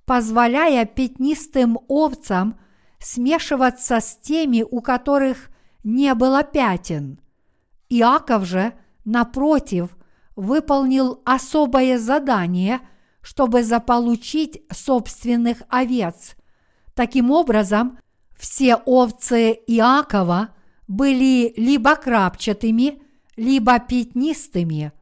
[0.07, 2.59] позволяя пятнистым овцам
[2.99, 5.51] смешиваться с теми, у которых
[5.83, 7.19] не было пятен.
[7.91, 8.73] Иаков же,
[9.05, 9.95] напротив,
[10.37, 12.81] выполнил особое задание,
[13.21, 16.37] чтобы заполучить собственных овец.
[16.95, 17.99] Таким образом,
[18.37, 20.51] все овцы Иакова
[20.87, 23.03] были либо крапчатыми,
[23.37, 24.93] либо пятнистыми.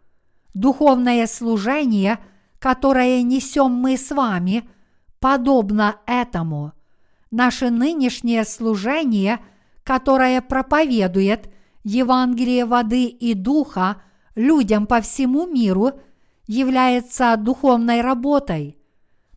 [0.54, 2.18] Духовное служение,
[2.58, 4.68] которое несем мы с вами,
[5.18, 6.72] подобно этому.
[7.30, 9.40] Наше нынешнее служение,
[9.82, 11.50] которое проповедует
[11.82, 14.02] Евангелие воды и духа
[14.34, 15.92] людям по всему миру,
[16.46, 18.78] является духовной работой.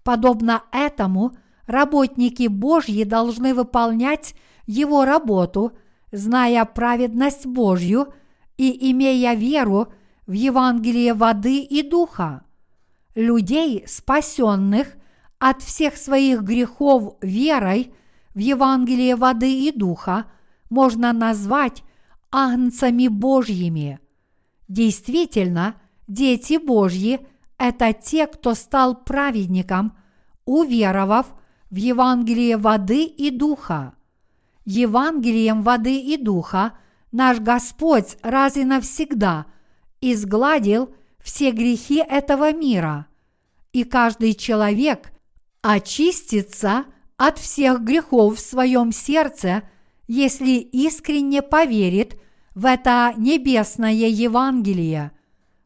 [0.04, 1.32] Подобно этому–
[1.68, 4.36] работники Божьи должны выполнять
[4.66, 5.74] его работу,
[6.12, 8.14] зная праведность Божью
[8.58, 9.88] и имея веру
[10.28, 12.44] в Евангелие воды и духа.
[13.16, 14.96] Людей, спасенных
[15.40, 17.94] от всех своих грехов верой
[18.34, 20.26] в Евангелие воды и духа,
[20.70, 21.84] можно назвать
[22.32, 24.00] агнцами Божьими.
[24.68, 25.76] Действительно,
[26.08, 27.20] дети Божьи–
[27.58, 29.98] это те, кто стал праведником,
[30.46, 31.28] уверовав–
[31.76, 33.96] в Евангелие воды и духа.
[34.64, 36.78] Евангелием воды и духа
[37.12, 39.46] наш Господь раз и навсегда
[40.00, 43.08] изгладил все грехи этого мира,
[43.74, 45.12] и каждый человек
[45.62, 46.86] очистится
[47.18, 49.64] от всех грехов в своем сердце,
[50.08, 52.20] если искренне поверит
[52.56, 55.12] в это небесное Евангелие.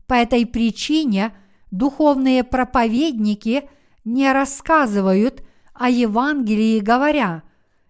[0.07, 1.33] По этой причине
[1.71, 3.69] духовные проповедники
[4.03, 7.43] не рассказывают о Евангелии, говоря,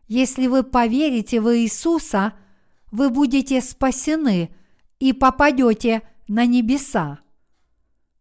[0.07, 2.33] если вы поверите в Иисуса,
[2.91, 4.49] вы будете спасены
[4.99, 7.19] и попадете на небеса.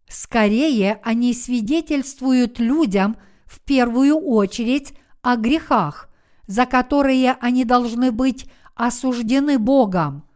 [0.09, 3.17] Скорее они свидетельствуют людям
[3.47, 6.09] в первую очередь о грехах,
[6.47, 10.28] за которые они должны быть осуждены Богом.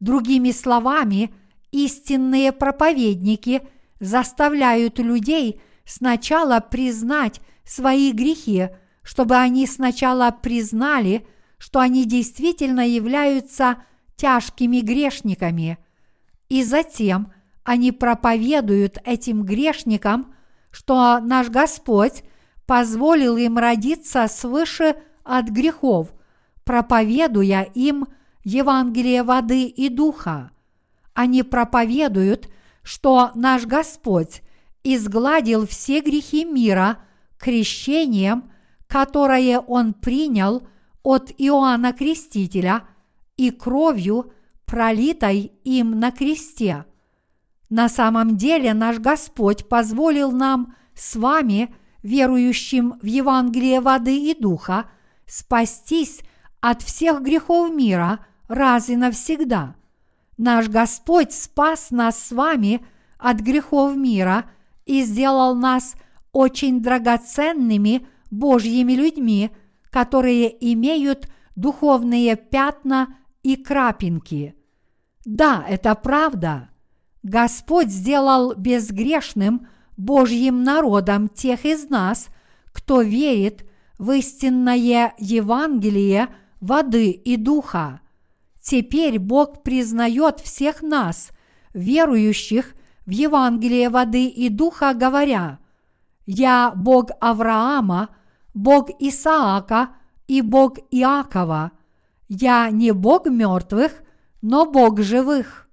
[0.00, 1.34] Другими словами,
[1.72, 3.62] истинные проповедники
[4.00, 8.68] заставляют людей сначала признать свои грехи,
[9.02, 11.26] чтобы они сначала признали,
[11.58, 13.82] что они действительно являются
[14.16, 15.78] тяжкими грешниками,
[16.48, 17.32] и затем
[17.64, 20.34] они проповедуют этим грешникам,
[20.70, 22.22] что наш Господь
[22.66, 26.12] позволил им родиться свыше от грехов,
[26.64, 28.06] проповедуя им
[28.48, 30.50] Евангелие воды и духа.
[31.14, 32.48] Они проповедуют,
[32.82, 34.42] что наш Господь
[34.82, 36.98] изгладил все грехи мира–
[37.38, 38.50] крещением,
[38.86, 40.66] которое он принял
[41.02, 42.84] от Иоанна Крестителя
[43.36, 44.32] и кровью,
[44.66, 46.84] пролитой им на кресте.
[47.70, 54.90] На самом деле наш Господь позволил нам с вами, верующим в Евангелие воды и духа,
[55.26, 56.20] спастись
[56.60, 59.76] от всех грехов мира раз и навсегда.
[60.36, 62.84] Наш Господь спас нас с вами
[63.18, 64.44] от грехов мира
[64.86, 65.94] и сделал нас–
[66.32, 69.50] очень драгоценными Божьими людьми,
[69.90, 74.54] которые имеют духовные пятна и крапинки.
[75.24, 76.70] Да, это правда.
[77.22, 82.28] Господь сделал безгрешным Божьим народом тех из нас,
[82.72, 83.68] кто верит
[83.98, 86.28] в истинное Евангелие
[86.60, 88.00] воды и духа.
[88.70, 91.30] Теперь Бог признает всех нас,
[91.72, 92.74] верующих
[93.06, 95.58] в Евангелие воды и духа, говоря–
[96.30, 98.10] я Бог Авраама,
[98.52, 99.88] Бог Исаака
[100.26, 101.72] и Бог Иакова.
[102.28, 103.92] Я не Бог мертвых,
[104.42, 105.70] но Бог живых.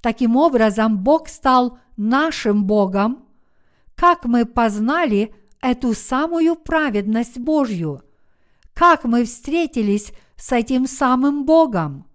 [0.00, 3.24] Таким образом, Бог стал нашим Богом.
[3.96, 8.02] Как мы познали эту самую праведность Божью?
[8.74, 12.07] Как мы встретились с этим самым Богом?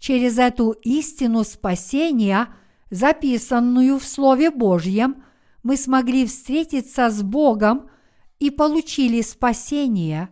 [0.00, 2.48] Через эту истину спасения,
[2.90, 5.22] записанную в Слове Божьем–
[5.62, 7.90] мы смогли встретиться с Богом
[8.38, 10.30] и получили спасение,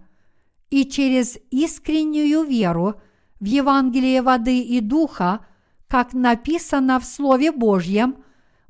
[0.71, 3.01] и через искреннюю веру
[3.41, 5.47] в Евангелие воды и духа,
[5.87, 8.17] как написано в Слове Божьем,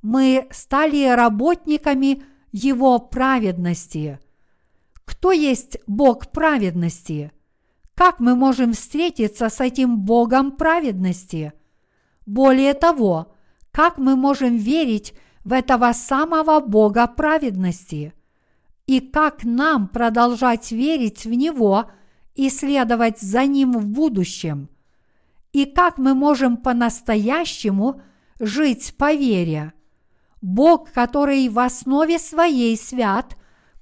[0.03, 2.23] мы стали работниками
[2.53, 4.21] Его праведности.
[5.05, 7.33] Кто есть Бог праведности?
[7.99, 11.53] Как мы можем встретиться с этим Богом праведности?
[12.27, 13.35] Более того,
[13.73, 18.15] как мы можем верить в этого самого Бога праведности.
[18.87, 21.91] И как нам продолжать верить в Него
[22.37, 24.69] и следовать за Ним в будущем?
[25.53, 28.01] И как мы можем по-настоящему
[28.39, 29.73] жить по вере?
[30.41, 33.37] Бог, который в основе своей свят,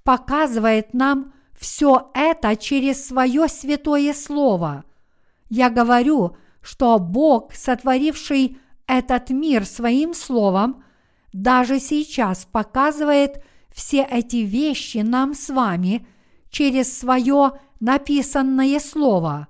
[0.05, 4.85] показывает нам все это через свое святое Слово.
[5.49, 10.85] Я говорю, что Бог, сотворивший этот мир своим Словом,
[11.33, 13.43] даже сейчас показывает
[13.73, 16.07] все эти вещи нам с вами
[16.51, 19.49] через свое написанное Слово.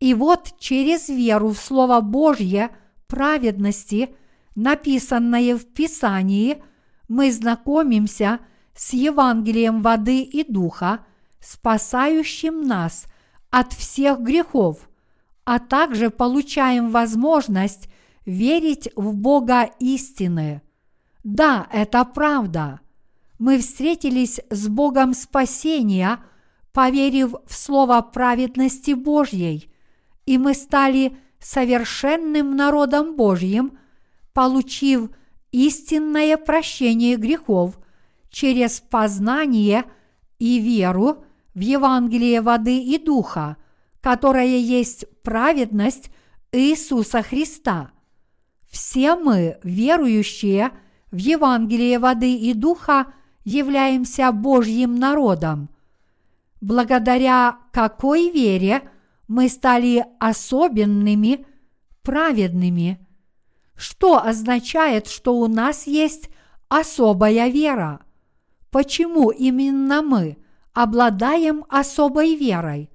[0.00, 2.70] И вот через веру в Слово Божье
[3.06, 4.14] праведности,
[4.54, 6.62] написанное в Писании,
[7.08, 8.40] мы знакомимся
[8.74, 11.06] с Евангелием воды и духа,
[11.44, 13.06] спасающим нас
[13.50, 14.88] от всех грехов,
[15.44, 17.88] а также получаем возможность
[18.24, 20.62] верить в Бога истины.
[21.22, 22.80] Да, это правда.
[23.38, 26.18] Мы встретились с Богом спасения,
[26.72, 29.70] поверив в Слово праведности Божьей,
[30.24, 33.78] и мы стали совершенным народом Божьим,
[34.32, 35.10] получив
[35.52, 37.78] истинное прощение грехов
[38.30, 39.84] через познание
[40.38, 41.24] и веру
[41.54, 43.56] в Евангелие воды и духа,
[44.00, 46.10] которое есть праведность
[46.52, 47.92] Иисуса Христа.
[48.68, 50.72] Все мы, верующие
[51.10, 53.12] в Евангелие воды и духа,
[53.44, 55.70] являемся Божьим народом.
[56.60, 58.82] Благодаря какой вере
[59.28, 61.46] мы стали особенными,
[62.02, 63.06] праведными?
[63.76, 66.30] Что означает, что у нас есть
[66.68, 68.00] особая вера?
[68.70, 70.36] Почему именно мы
[70.74, 72.90] обладаем особой верой?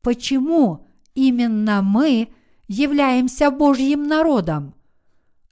[0.00, 2.28] Почему именно мы
[2.68, 4.74] являемся Божьим народом?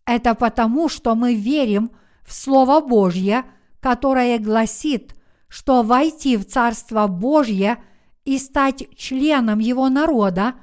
[0.07, 1.91] Это потому, что мы верим
[2.25, 3.45] в Слово Божье,
[3.81, 5.15] которое гласит,
[5.49, 7.79] что войти в Царство Божье
[8.25, 10.55] и стать членом Его народа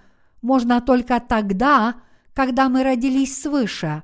[0.41, 1.95] можно только тогда,
[2.33, 4.03] когда мы родились свыше,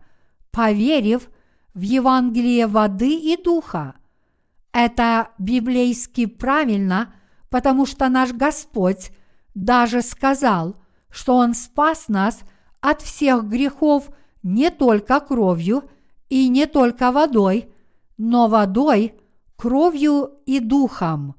[0.51, 1.29] поверив
[1.73, 3.95] в Евангелие воды и духа.
[4.73, 7.13] Это библейски правильно,
[7.49, 9.11] потому что наш Господь
[9.53, 10.75] даже сказал,
[11.09, 12.41] что Он спас нас
[12.79, 14.09] от всех грехов–
[14.43, 15.89] не только кровью
[16.29, 17.71] и не только водой,
[18.17, 19.15] но водой,
[19.55, 21.35] кровью и духом.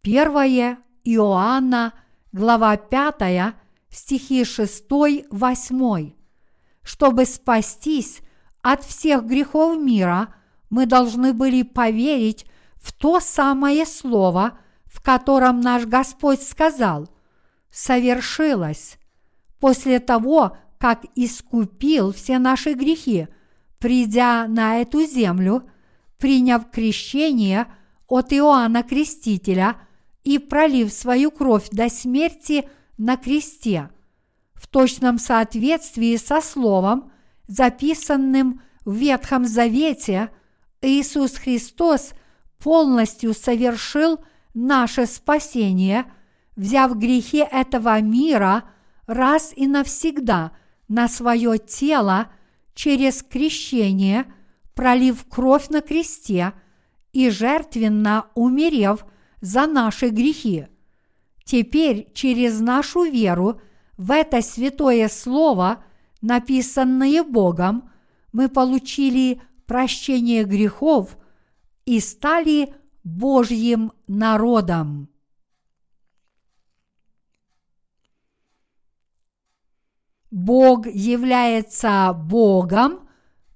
[0.00, 1.94] Первое Иоанна,
[2.32, 3.54] глава 5,
[3.90, 6.12] стихи 6-8.
[6.82, 8.20] Чтобы спастись
[8.62, 10.34] от всех грехов мира,
[10.70, 12.46] мы должны были поверить
[12.76, 17.08] в то самое слово, в котором наш Господь сказал
[17.70, 18.98] «совершилось».
[19.60, 23.26] После того, как искупил все наши грехи,
[23.78, 25.68] придя на эту землю,
[26.18, 27.66] приняв крещение
[28.06, 29.76] от Иоанна Крестителя
[30.24, 33.90] и пролив свою кровь до смерти на кресте,
[34.54, 37.12] в точном соответствии со словом,
[37.46, 40.30] записанным в Ветхом Завете,
[40.80, 42.12] Иисус Христос
[42.58, 44.20] полностью совершил
[44.54, 46.04] наше спасение,
[46.56, 48.64] взяв грехи этого мира
[49.06, 50.52] раз и навсегда–
[50.88, 52.30] на свое тело
[52.74, 54.24] через крещение,
[54.74, 56.54] пролив кровь на кресте
[57.12, 59.04] и жертвенно умерев
[59.40, 60.66] за наши грехи.
[61.44, 63.60] Теперь через нашу веру
[63.96, 65.84] в это святое Слово,
[66.20, 67.90] написанное Богом,
[68.32, 71.16] мы получили прощение грехов
[71.84, 75.10] и стали Божьим народом.
[80.30, 83.08] Бог является Богом,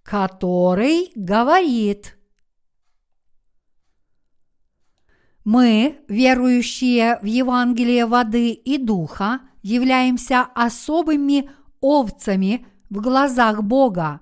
[0.02, 2.18] который говорит.
[5.44, 11.50] Мы, верующие в Евангелие воды и духа, являемся особыми
[11.80, 14.20] овцами в глазах Бога.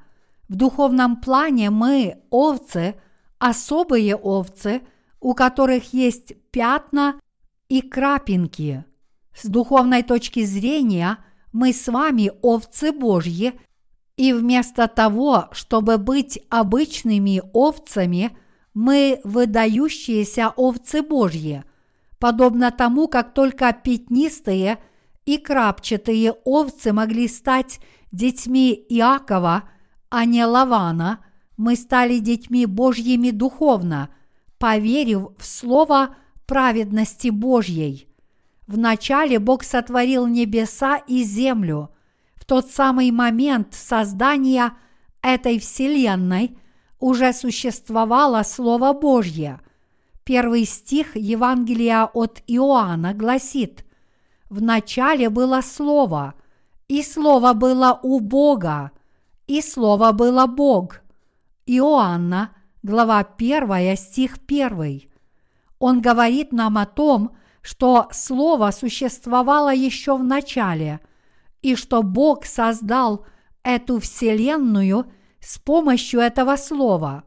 [0.51, 2.97] В духовном плане мы овцы,
[3.39, 4.83] особые овцы,
[5.19, 7.19] у которых есть пятна
[7.71, 8.85] и крапинки.
[9.35, 11.17] С духовной точки зрения–
[11.53, 13.61] мы с вами овцы Божьи,
[14.17, 18.37] и вместо того, чтобы быть обычными овцами,
[18.75, 21.65] мы выдающиеся овцы Божьи,
[22.19, 24.79] подобно тому, как только пятнистые
[25.25, 27.81] и крапчатые овцы могли стать
[28.13, 29.65] детьми Иакова,
[30.11, 31.25] а не Лавана,
[31.57, 34.11] мы стали детьми Божьими духовно,
[34.59, 38.09] поверив в слово праведности Божьей.
[38.67, 41.91] Вначале Бог сотворил небеса и землю.
[42.35, 44.73] В тот самый момент создания
[45.23, 46.59] этой вселенной
[46.99, 49.61] уже существовало Слово Божье.
[50.25, 53.85] Первый стих Евангелия от Иоанна гласит
[54.51, 56.35] в начале было Слово,
[56.89, 58.91] и Слово было у Бога,
[59.51, 61.01] и Слово было Бог.
[61.67, 65.11] Иоанна, глава 1, стих 1.
[65.81, 71.01] Он говорит нам о том, что Слово существовало еще в начале,
[71.63, 73.27] и что Бог создал
[73.65, 77.25] эту Вселенную с помощью этого Слова.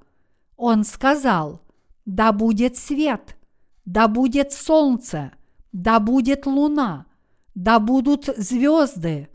[0.56, 1.60] Он сказал,
[2.06, 3.36] да будет свет,
[3.84, 5.34] да будет солнце,
[5.74, 7.06] да будет луна,
[7.54, 9.28] да будут звезды,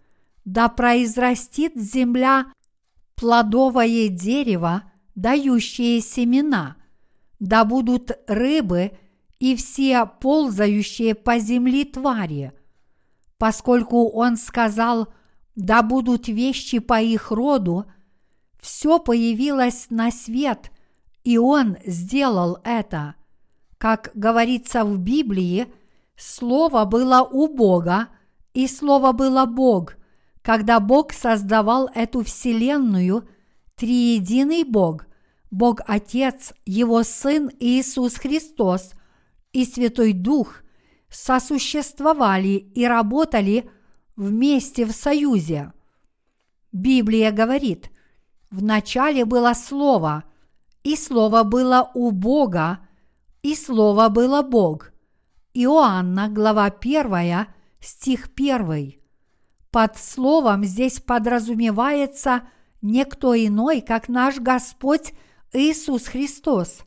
[0.47, 2.47] да произрастит земля
[3.19, 6.77] плодовое дерево, дающее семена,
[7.41, 8.93] да будут рыбы
[9.41, 12.53] и все ползающие по земле твари.
[13.37, 15.09] Поскольку он сказал,
[15.57, 17.87] да будут вещи по их роду,
[18.61, 20.71] все появилось на свет,
[21.25, 23.15] и он сделал это.
[23.79, 25.67] Как говорится в Библии,
[26.17, 28.09] Слово было у Бога,
[28.55, 29.98] и Слово было Бог.
[30.49, 33.29] Когда Бог создавал эту вселенную,
[33.77, 35.05] триединый Бог,
[35.51, 38.95] Бог Отец, Его Сын Иисус Христос
[39.53, 40.63] и Святой Дух
[41.11, 43.71] сосуществовали и работали
[44.17, 45.75] вместе в союзе.
[46.73, 47.91] Библия говорит,
[48.51, 50.25] в начале было Слово,
[50.83, 52.79] и Слово было у Бога,
[53.43, 54.93] и Слово было Бог.
[55.53, 57.49] Иоанна, глава 1,
[57.81, 58.98] стих 1.
[59.71, 62.49] Под словом здесь подразумевается
[62.81, 65.13] никто иной, как наш Господь
[65.53, 66.81] Иисус Христос.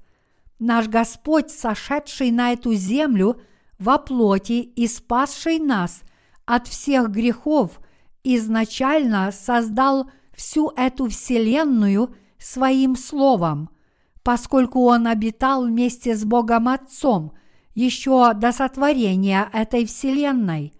[0.58, 3.42] Наш Господь, сошедший на эту землю
[3.78, 6.02] во плоти и спасший нас
[6.46, 7.80] от всех грехов,
[8.24, 13.70] изначально создал всю эту вселенную своим словом,
[14.24, 17.34] поскольку Он обитал вместе с Богом Отцом
[17.74, 20.74] еще до сотворения этой вселенной.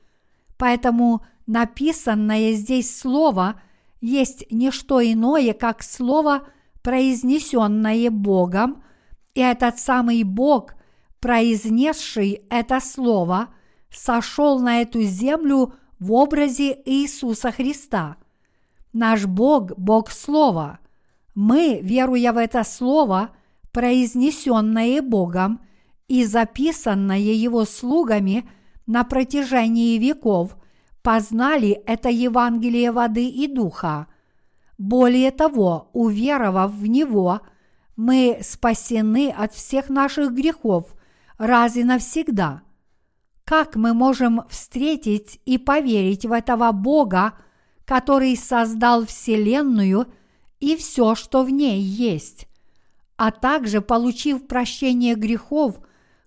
[0.58, 3.62] Поэтому написанное здесь слово
[4.00, 6.48] есть не что иное, как слово,
[6.82, 8.84] произнесенное Богом,
[9.36, 10.76] и этот самый Бог,
[11.20, 13.50] произнесший это слово,
[13.90, 18.16] сошел на эту землю в образе Иисуса Христа.
[18.94, 20.80] Наш Бог– Бог Слова.
[21.36, 23.30] Мы, веруя в это Слово,
[23.72, 25.62] произнесенное Богом
[26.08, 28.50] и записанное Его слугами
[28.86, 30.56] на протяжении веков,
[31.02, 34.08] познали это Евангелие воды и духа.
[34.78, 37.42] Более того, уверовав в него,
[37.96, 40.96] мы спасены от всех наших грехов
[41.38, 42.62] раз и навсегда.
[43.44, 47.34] Как мы можем встретить и поверить в этого Бога,
[47.86, 50.08] который создал Вселенную
[50.60, 52.48] и все, что в ней есть?
[53.18, 55.80] А также, получив прощение грехов,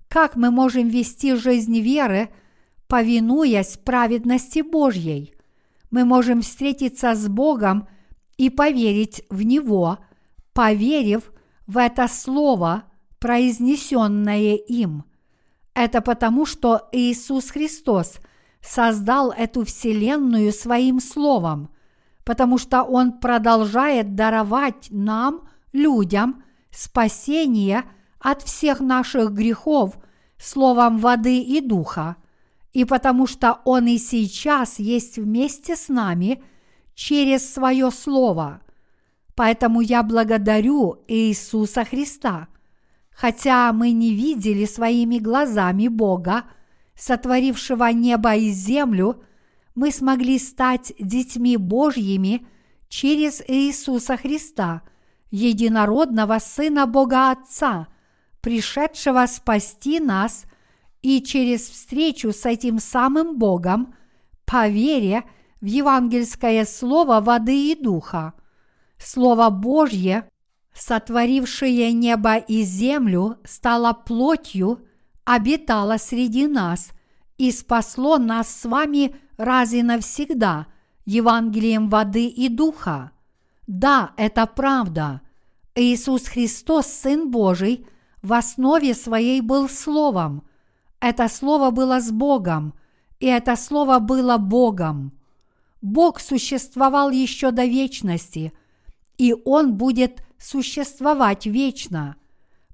[0.08, 2.30] как мы можем вести жизнь веры–
[2.88, 5.34] повинуясь праведности Божьей.
[5.90, 7.88] Мы можем встретиться с Богом
[8.36, 9.98] и поверить в Него,
[10.52, 11.32] поверив
[11.66, 12.84] в это Слово,
[13.18, 15.04] произнесенное им.
[15.72, 18.18] Это потому, что Иисус Христос
[18.60, 21.70] создал эту Вселенную своим Словом,
[22.24, 27.84] потому что Он продолжает даровать нам, людям, спасение
[28.20, 29.98] от всех наших грехов
[30.38, 32.16] Словом воды и духа–
[32.74, 36.42] и потому что Он и сейчас есть вместе с нами
[36.94, 38.60] через свое Слово.
[39.36, 42.48] Поэтому я благодарю Иисуса Христа.
[43.10, 46.44] Хотя мы не видели своими глазами Бога,
[46.96, 49.22] сотворившего небо и землю,
[49.76, 52.44] мы смогли стать детьми Божьими
[52.88, 54.82] через Иисуса Христа,
[55.30, 57.86] единородного Сына Бога Отца,
[58.40, 60.44] пришедшего спасти нас–
[61.04, 63.94] и через встречу с этим самым Богом,
[64.46, 65.24] по вере
[65.60, 68.32] в евангельское слово воды и духа.
[68.96, 70.26] Слово Божье,
[70.72, 74.80] сотворившее небо и землю, стало плотью,
[75.24, 76.92] обитало среди нас
[77.36, 80.68] и спасло нас с вами раз и навсегда
[81.04, 83.10] Евангелием воды и духа.
[83.66, 85.20] Да, это правда.
[85.74, 87.86] Иисус Христос, Сын Божий,
[88.22, 90.44] в основе своей был Словом–
[91.00, 92.74] это слово было с Богом,
[93.20, 95.12] и это слово было Богом.
[95.82, 98.52] Бог существовал еще до вечности,
[99.18, 102.16] и Он будет существовать вечно.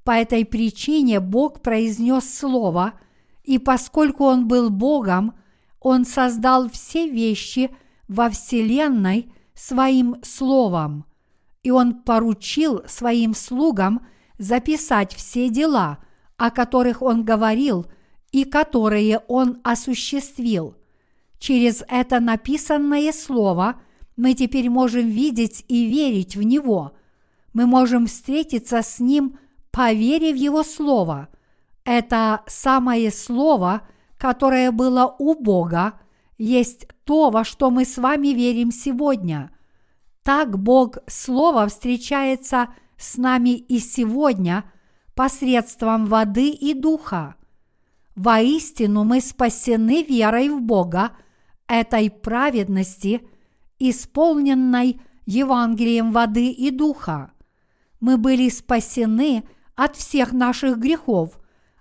[0.04, 2.94] По этой причине Бог произнес слово,
[3.44, 5.34] и поскольку Он был Богом,
[5.80, 7.70] Он создал все вещи
[8.06, 11.04] во Вселенной своим словом,
[11.62, 14.06] и Он поручил своим слугам
[14.38, 15.98] записать все дела,
[16.36, 17.86] о которых Он говорил–
[18.32, 20.76] и которые он осуществил.
[21.38, 23.80] Через это написанное слово
[24.16, 26.92] мы теперь можем видеть и верить в него.
[27.52, 29.38] Мы можем встретиться с ним
[29.70, 31.28] по вере в его слово.
[31.84, 33.82] Это самое слово,
[34.18, 35.94] которое было у Бога,
[36.36, 39.50] есть то, во что мы с вами верим сегодня.
[40.22, 44.64] Так Бог Слово встречается с нами и сегодня
[45.14, 47.36] посредством воды и духа.
[48.16, 51.12] Воистину мы спасены верой в Бога,
[51.70, 53.22] этой праведности,
[53.78, 57.32] исполненной Евангелием воды и духа.
[58.00, 59.44] Мы были спасены
[59.76, 61.38] от всех наших грехов,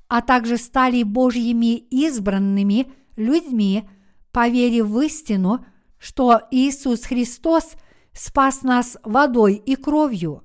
[0.07, 3.89] а также стали Божьими избранными людьми,
[4.31, 5.65] поверив в истину,
[5.97, 7.73] что Иисус Христос
[8.13, 10.43] спас нас водой и кровью.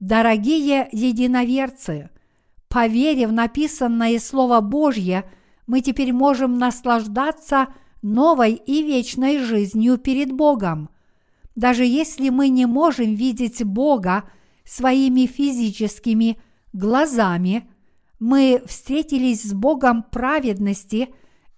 [0.00, 2.10] Дорогие единоверцы,
[2.68, 5.24] поверив написанное Слово Божье,
[5.66, 7.68] мы теперь можем наслаждаться
[8.02, 10.90] новой и вечной жизнью перед Богом.
[11.54, 14.24] Даже если мы не можем видеть Бога
[14.64, 16.38] своими физическими
[16.72, 17.68] глазами,
[18.18, 21.08] мы встретились с Богом праведности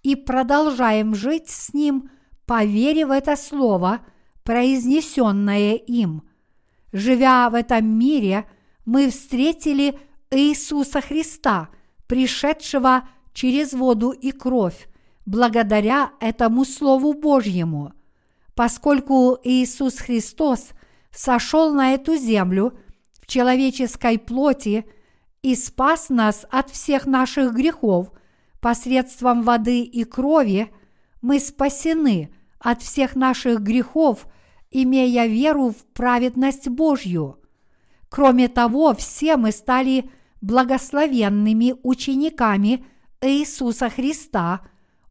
[0.03, 2.11] и продолжаем жить с Ним,
[2.47, 4.01] поверив в это Слово,
[4.45, 6.23] произнесенное им.
[6.93, 8.47] Живя в этом мире,
[8.87, 9.99] мы встретили
[10.31, 11.69] Иисуса Христа,
[12.07, 14.89] пришедшего через воду и кровь,
[15.27, 17.93] благодаря этому Слову Божьему.
[18.55, 20.71] Поскольку Иисус Христос
[21.11, 22.79] сошел на эту землю
[23.21, 24.85] в человеческой плоти
[25.43, 28.11] и спас нас от всех наших грехов
[28.61, 30.73] посредством воды и крови,
[31.23, 34.27] мы спасены от всех наших грехов,
[34.71, 37.39] имея веру в праведность Божью.
[38.09, 40.11] Кроме того, все мы стали
[40.41, 42.85] благословенными учениками
[43.21, 44.61] Иисуса Христа,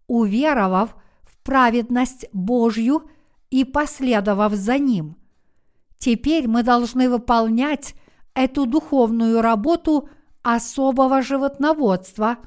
[0.07, 3.09] уверовав в праведность Божью
[3.49, 5.17] и последовав за Ним.
[5.97, 7.95] Теперь мы должны выполнять
[8.33, 10.09] эту духовную работу
[10.43, 12.37] особого животноводства,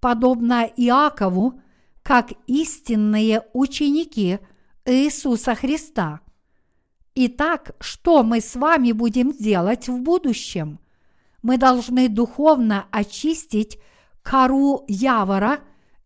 [0.00, 1.60] подобно Иакову,
[2.02, 4.38] как истинные ученики
[4.84, 6.20] Иисуса Христа.
[7.14, 10.78] Итак, что мы с вами будем делать в будущем?
[11.42, 13.78] Мы должны духовно очистить
[14.22, 15.60] кору явора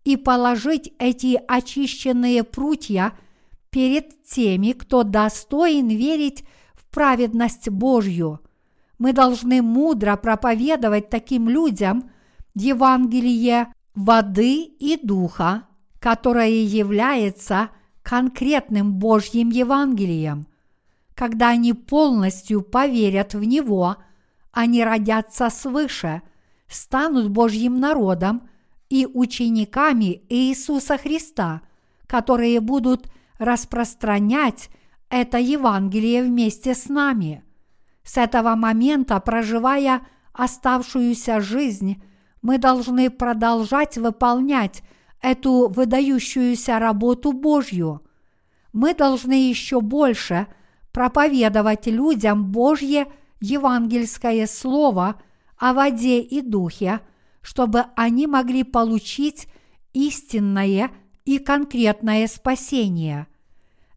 [0.04, 3.12] и положить эти очищенные прутья
[3.70, 8.40] перед теми, кто достоин верить в праведность Божью.
[8.98, 12.10] Мы должны мудро проповедовать таким людям
[12.54, 15.66] Евангелие воды и духа,
[15.98, 17.70] которое является
[18.02, 20.46] конкретным Божьим Евангелием.
[21.14, 23.96] Когда они полностью поверят в него,
[24.52, 26.22] они родятся свыше,
[26.68, 28.48] станут Божьим народом
[28.88, 31.62] и учениками Иисуса Христа,
[32.06, 34.68] которые будут распространять
[35.08, 37.42] это Евангелие вместе с нами.
[38.04, 42.02] С этого момента, проживая оставшуюся жизнь,
[42.40, 44.82] мы должны продолжать выполнять
[45.20, 48.02] эту выдающуюся работу Божью.
[48.72, 50.48] Мы должны еще больше
[50.92, 53.06] проповедовать людям Божье
[53.42, 55.20] евангельское слово
[55.58, 57.00] о воде и духе,
[57.42, 59.48] чтобы они могли получить
[59.92, 60.90] истинное
[61.24, 63.26] и конкретное спасение.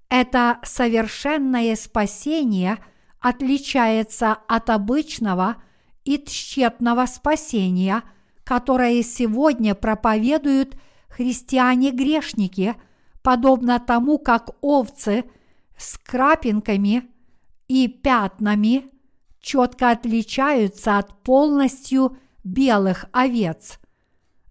[0.09, 2.77] Это совершенное спасение
[3.19, 5.57] отличается от обычного
[6.03, 8.03] и тщетного спасения,
[8.43, 10.75] которое сегодня проповедуют
[11.09, 12.75] христиане-грешники,
[13.21, 15.23] подобно тому, как овцы
[15.77, 17.09] с крапинками
[17.67, 18.94] и пятнами
[19.45, 23.79] четко отличаются от полностью белых овец.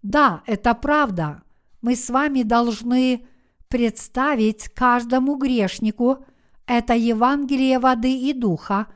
[0.01, 1.43] Да, это правда.
[1.81, 3.25] Мы с вами должны
[3.67, 6.25] представить каждому грешнику
[6.65, 8.87] это Евангелие воды и духа,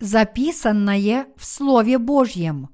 [0.00, 2.70] записанное в Слове Божьем.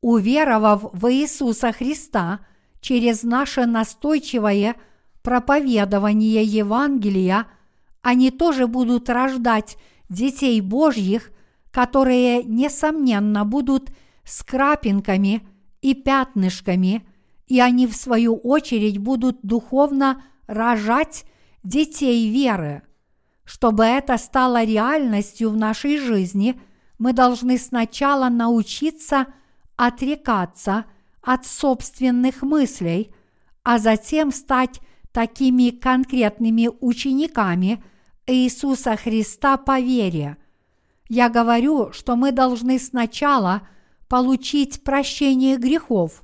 [0.00, 2.40] Уверовав в Иисуса Христа–
[2.84, 4.76] через наше настойчивое
[5.22, 7.46] проповедование Евангелия,
[8.02, 9.78] они тоже будут рождать
[10.10, 11.30] детей Божьих,
[11.74, 13.90] которые, несомненно, будут
[14.22, 15.42] с крапинками
[15.82, 17.04] и пятнышками,
[17.48, 21.24] и они, в свою очередь, будут духовно рожать
[21.64, 22.82] детей веры.
[23.44, 26.58] Чтобы это стало реальностью в нашей жизни,
[26.98, 29.26] мы должны сначала научиться
[29.76, 30.84] отрекаться–
[31.24, 33.12] от собственных мыслей,
[33.62, 34.80] а затем стать
[35.12, 37.82] такими конкретными учениками
[38.26, 40.36] Иисуса Христа по вере.
[41.08, 43.62] Я говорю, что мы должны сначала
[44.08, 46.22] получить прощение грехов,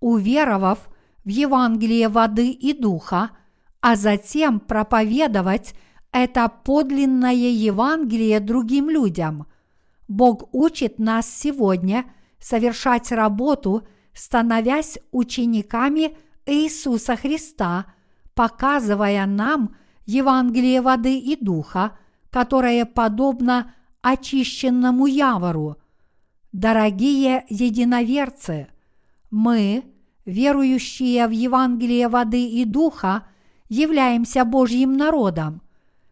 [0.00, 0.88] уверовав
[1.24, 3.30] в Евангелие воды и духа,
[3.80, 5.74] а затем проповедовать
[6.10, 9.46] это подлинное Евангелие другим людям.
[10.08, 12.04] Бог учит нас сегодня
[12.38, 16.16] совершать работу, становясь учениками
[16.46, 17.86] Иисуса Христа,
[18.34, 19.74] показывая нам
[20.06, 21.98] Евангелие воды и духа,
[22.30, 23.74] которое подобно
[24.04, 25.76] очищенному явору.
[26.52, 28.68] Дорогие единоверцы,
[29.30, 29.84] мы,
[30.26, 33.26] верующие в Евангелие воды и духа,
[33.70, 35.62] являемся Божьим народом.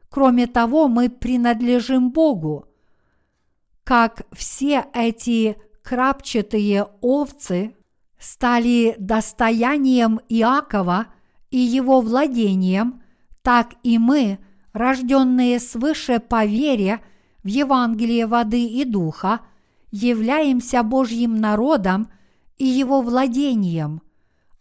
[0.08, 2.64] Кроме того, мы принадлежим Богу.
[3.84, 7.76] Как все эти крапчатые овцы
[8.18, 11.08] стали достоянием Иакова
[11.50, 13.02] и его владением,
[13.42, 14.38] так и мы,
[14.72, 17.00] рожденные свыше по вере
[17.42, 19.40] в Евангелие воды и духа,
[19.90, 22.08] являемся Божьим народом
[22.56, 24.02] и его владением,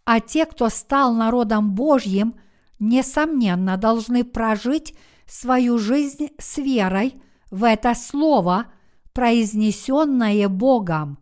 [0.04, 2.34] а те, кто стал народом Божьим,
[2.78, 4.94] несомненно должны прожить
[5.26, 8.66] свою жизнь с верой в это слово,
[9.12, 11.18] произнесенное Богом.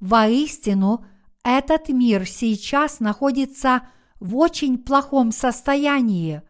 [0.00, 1.04] Воистину,
[1.44, 3.88] этот мир сейчас находится
[4.20, 6.42] в очень плохом состоянии.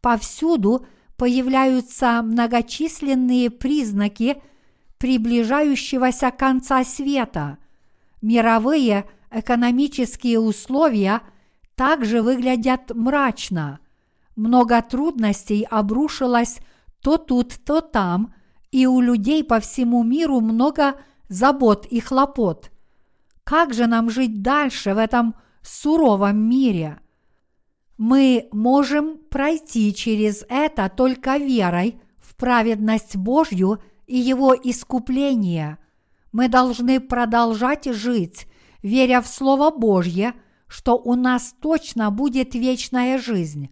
[0.00, 0.86] Повсюду
[1.22, 4.42] появляются многочисленные признаки
[4.98, 7.58] приближающегося конца света.
[8.20, 11.20] Мировые экономические условия
[11.76, 13.78] также выглядят мрачно.
[14.34, 16.58] Много трудностей обрушилось
[17.00, 18.34] то тут, то там,
[18.72, 20.96] и у людей по всему миру много
[21.28, 22.72] забот и хлопот.
[23.44, 26.98] Как же нам жить дальше в этом суровом мире?
[27.98, 35.78] Мы можем пройти через это только верой в праведность Божью и Его искупление.
[36.32, 38.46] Мы должны продолжать жить,
[38.82, 40.34] веря в Слово Божье,
[40.66, 43.68] что у нас точно будет вечная жизнь.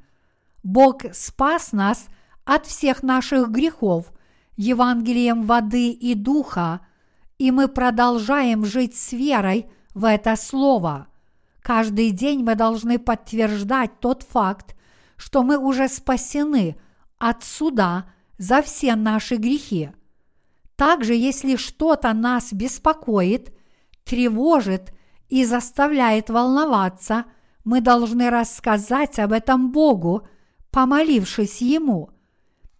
[0.62, 2.06] Бог спас нас
[2.44, 4.12] от всех наших грехов
[4.56, 6.86] Евангелием воды и духа,
[7.38, 11.06] и мы продолжаем жить с верой в это Слово.
[11.62, 14.76] Каждый день мы должны подтверждать тот факт,
[15.16, 16.76] что мы уже спасены
[17.18, 18.06] от суда
[18.38, 19.90] за все наши грехи.
[20.76, 23.54] Также, если что-то нас беспокоит,
[24.04, 24.94] тревожит
[25.28, 27.26] и заставляет волноваться,
[27.64, 30.26] мы должны рассказать об этом Богу,
[30.70, 32.10] помолившись Ему.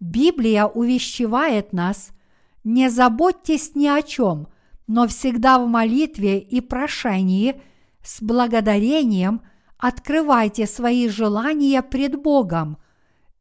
[0.01, 2.11] Библия увещевает нас–
[2.63, 4.49] не заботьтесь ни о чем,
[4.87, 7.61] но всегда в молитве и прошении–
[8.03, 9.43] с благодарением
[9.79, 12.79] открывайте свои желания пред Богом,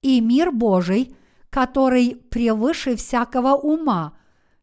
[0.02, 1.16] и мир Божий,
[1.50, 4.14] который превыше всякого ума,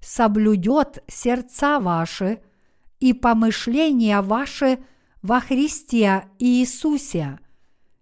[0.01, 2.41] соблюдет сердца ваши
[3.01, 4.79] и помышления ваши
[5.23, 7.39] во Христе Иисусе.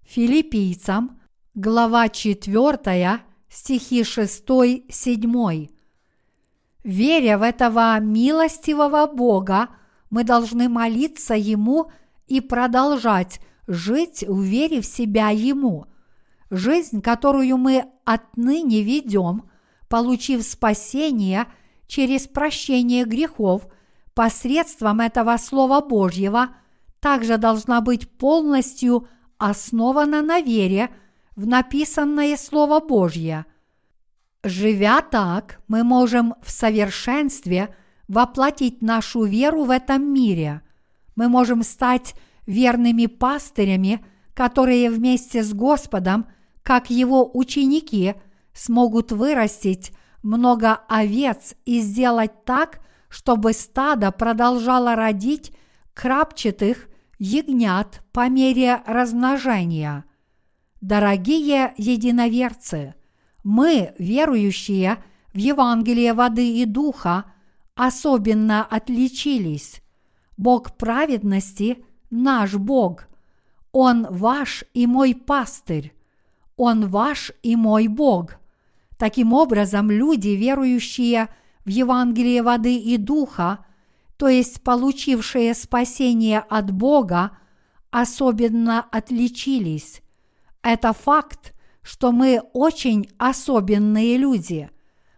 [0.03, 1.21] Филиппийцам,
[1.55, 5.71] глава 4, стихи 6-7.
[6.85, 9.71] Веря в этого милостивого Бога,
[10.11, 11.91] мы должны молиться Ему
[12.27, 15.87] и продолжать жить в вере в себя Ему.
[16.51, 19.49] Жизнь, которую мы отныне ведем,
[19.89, 21.47] получив спасение
[21.87, 23.67] через прощение грехов
[24.15, 26.51] посредством этого Слова Божьего,
[27.01, 30.91] также должна быть полностью основана на вере
[31.35, 33.47] в написанное Слово Божье.
[34.43, 37.75] Живя так, мы можем в совершенстве–
[38.09, 40.63] воплотить нашу веру в этом мире.
[41.17, 42.15] Мы можем стать
[42.47, 46.27] верными пастырями, которые вместе с Господом,
[46.63, 48.15] как его ученики,
[48.53, 49.93] смогут вырастить
[50.23, 55.53] много овец и сделать так, чтобы стадо продолжало родить
[55.93, 56.89] крапчатых
[57.19, 60.05] ягнят по мере размножения.
[60.81, 62.95] Дорогие единоверцы,
[63.45, 64.99] мы, верующие
[65.33, 67.25] в Евангелие воды и духа,
[67.75, 69.83] особенно отличились.
[70.37, 73.09] Бог праведности– наш Бог.
[73.73, 75.93] Он ваш и мой пастырь.
[76.57, 78.37] Он ваш и мой Бог.
[78.97, 81.29] Таким образом, люди, верующие
[81.65, 83.65] в Евангелие воды и духа,
[84.17, 87.37] то есть получившие спасение от Бога,
[87.91, 90.03] особенно отличились.
[90.63, 94.71] Это факт, что мы очень особенные люди.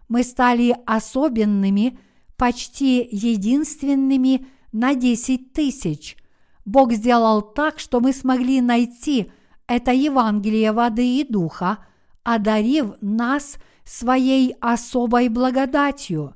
[0.09, 1.99] Мы стали особенными–
[2.37, 6.17] почти единственными на 10 тысяч.
[6.65, 9.31] Бог сделал так, что мы смогли найти
[9.67, 11.79] это Евангелие воды и духа,
[12.23, 16.35] одарив нас своей особой благодатью.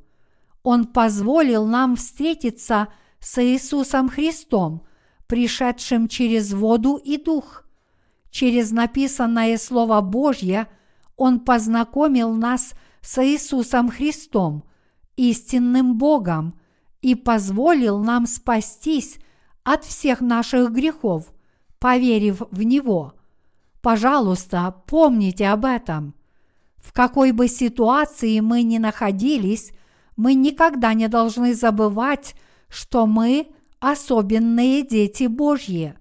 [0.62, 2.88] Он позволил нам встретиться
[3.18, 4.82] с Иисусом Христом,
[5.26, 7.64] пришедшим через воду и дух.
[8.30, 10.68] Через написанное Слово Божье
[11.16, 14.64] Он познакомил нас с Иисусом Христом,
[15.21, 16.55] истинным Богом,
[17.03, 19.18] и позволил нам спастись
[19.64, 21.33] от всех наших грехов,
[21.79, 23.14] поверив в Него.
[23.83, 26.14] Пожалуйста, помните об этом.
[26.77, 29.73] В какой бы ситуации мы ни находились,
[30.16, 32.35] мы никогда не должны забывать,
[32.68, 33.49] что мы
[33.79, 35.95] особенные дети Божьи.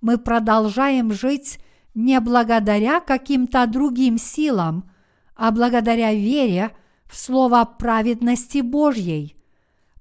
[0.00, 1.58] Мы продолжаем жить
[1.94, 4.90] не благодаря каким-то другим силам,
[5.36, 6.70] а благодаря вере
[7.12, 9.36] в Слово праведности Божьей.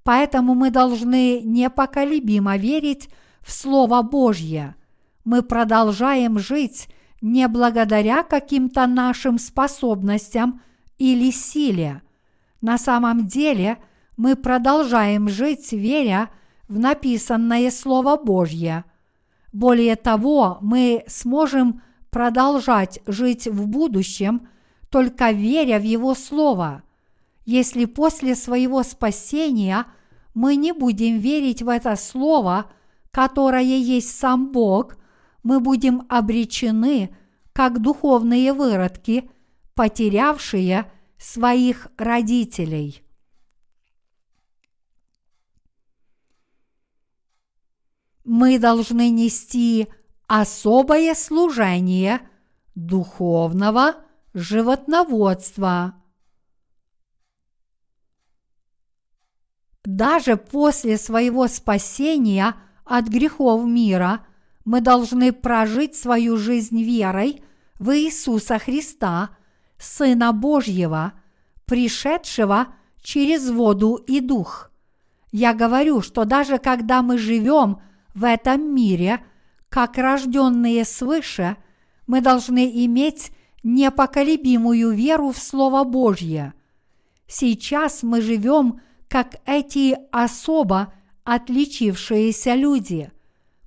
[0.03, 3.09] Поэтому мы должны непоколебимо верить
[3.41, 4.75] в Слово Божье.
[5.25, 6.87] Мы продолжаем жить
[7.19, 10.61] не благодаря каким-то нашим способностям
[10.97, 12.01] или силе.
[12.61, 13.77] На самом деле
[14.15, 16.29] мы продолжаем жить, веря
[16.69, 18.85] в написанное Слово Божье.
[19.51, 24.47] Более того, мы сможем продолжать жить в будущем,
[24.89, 26.83] только веря в Его Слово.
[27.45, 29.85] Если после своего спасения
[30.33, 32.71] мы не будем верить в это Слово,
[33.11, 34.97] которое есть сам Бог,
[35.43, 37.15] мы будем обречены,
[37.53, 39.29] как духовные выродки,
[39.73, 43.03] потерявшие своих родителей.
[48.23, 49.87] Мы должны нести
[50.27, 52.21] особое служение
[52.75, 53.95] духовного
[54.33, 56.00] животноводства.
[59.83, 62.55] Даже после своего спасения
[62.85, 64.25] от грехов мира
[64.65, 67.43] мы должны прожить свою жизнь верой
[67.79, 69.31] в Иисуса Христа,
[69.77, 71.13] Сына Божьего,
[71.65, 72.67] пришедшего
[73.01, 74.71] через воду и дух.
[75.31, 77.81] Я говорю, что даже когда мы живем
[78.13, 79.23] в этом мире–
[79.71, 81.55] как рожденные свыше,
[82.05, 83.31] мы должны иметь
[83.63, 86.53] непоколебимую веру в Слово Божье.
[87.25, 88.81] Сейчас мы живем
[89.11, 90.93] как эти особо
[91.25, 93.11] отличившиеся люди,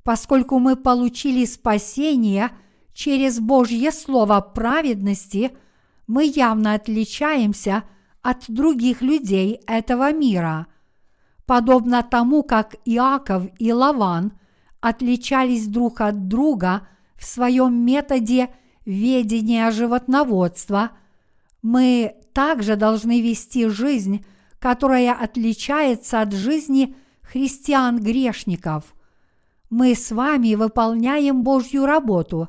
[0.03, 2.51] поскольку мы получили спасение
[2.95, 5.53] через Божье Слово праведности,
[6.07, 7.85] мы явно отличаемся
[8.23, 10.67] от других людей этого мира.
[11.47, 14.33] Подобно тому, как Иаков и Лаван–
[14.85, 16.87] отличались друг от друга
[17.17, 18.51] в своем методе
[18.85, 20.91] ведения животноводства,
[21.63, 24.27] мы также должны вести жизнь,
[24.65, 28.95] которая отличается от жизни христиан-грешников.
[29.69, 32.49] Мы с вами выполняем Божью работу,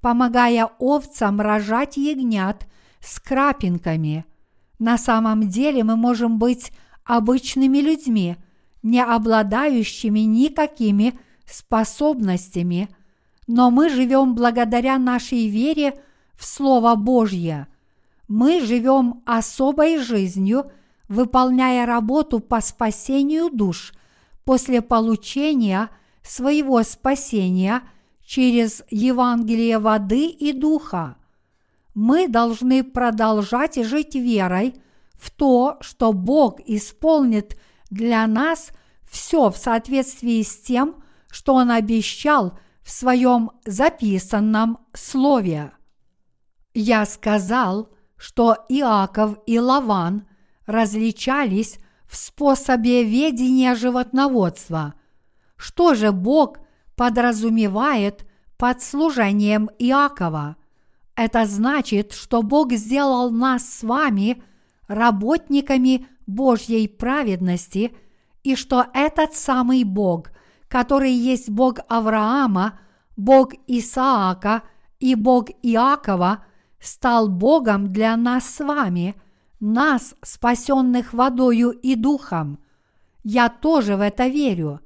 [0.00, 2.68] помогая овцам рожать ягнят
[3.00, 4.26] с крапинками.
[4.78, 6.70] На самом деле мы можем быть
[7.04, 8.36] обычными людьми,
[8.84, 12.90] не обладающими никакими способностями,
[13.48, 16.00] но мы живем благодаря нашей вере
[16.36, 17.66] в Слово Божье.
[18.28, 20.70] Мы живем особой жизнью,
[21.08, 23.92] выполняя работу по спасению душ
[24.44, 25.90] после получения
[26.22, 27.82] своего спасения
[28.24, 31.16] через Евангелие воды и духа.
[31.94, 34.74] Мы должны продолжать жить верой
[35.14, 37.56] в то, что Бог исполнит
[37.90, 38.70] для нас
[39.08, 45.72] все в соответствии с тем, что он обещал в своем записанном слове.
[46.74, 50.26] Я сказал, что Иаков и Лаван
[50.66, 54.94] различались в способе ведения животноводства.
[55.56, 56.58] Что же Бог
[56.94, 60.56] подразумевает под служением Иакова?
[61.14, 64.42] Это значит, что Бог сделал нас с вами
[64.86, 67.96] работниками Божьей праведности
[68.42, 70.30] и что этот самый Бог
[70.68, 72.78] который есть Бог Авраама,
[73.16, 74.62] Бог Исаака
[74.98, 76.44] и Бог Иакова,
[76.80, 79.14] стал Богом для нас с вами,
[79.60, 82.58] нас, спасенных водою и духом.
[83.22, 84.80] Я тоже в это верю.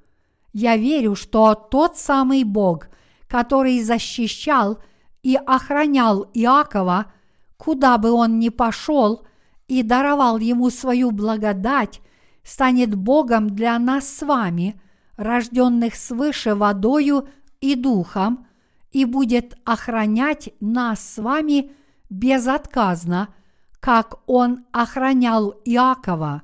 [0.53, 2.89] Я верю, что тот самый Бог,
[3.29, 4.79] который защищал
[5.23, 7.13] и охранял Иакова,
[7.57, 9.25] куда бы он ни пошел,
[9.69, 12.01] и даровал ему свою благодать,
[12.43, 14.81] станет Богом для нас с вами–
[15.21, 17.29] рожденных свыше водою
[17.61, 18.47] и духом,
[18.91, 21.73] и будет охранять нас с вами
[22.09, 23.29] безотказно,
[23.81, 26.43] как Он охранял Иакова.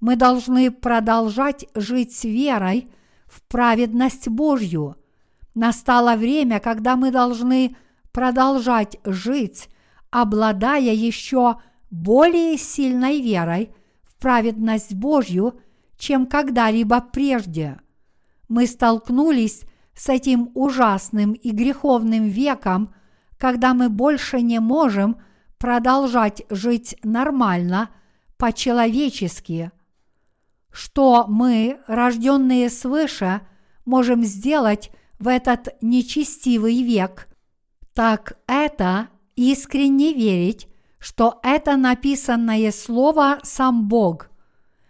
[0.00, 2.90] Мы должны продолжать жить с верой
[3.26, 4.96] в праведность Божью.
[5.54, 7.76] Настало время, когда мы должны
[8.12, 9.68] продолжать жить,
[10.10, 11.60] обладая еще
[11.90, 13.70] более сильной верой
[14.02, 15.60] в праведность Божью,
[15.98, 17.78] чем когда-либо прежде
[18.48, 19.62] мы столкнулись
[19.94, 22.92] с этим ужасным и греховным веком
[23.40, 25.16] когда мы больше не можем
[25.60, 27.90] продолжать жить нормально,
[28.38, 29.70] по-человечески.
[30.72, 33.42] Что мы, рожденные свыше,
[33.84, 37.28] можем сделать в этот нечестивый век,
[37.92, 40.66] так это искренне верить,
[40.98, 44.30] что это написанное слово сам Бог.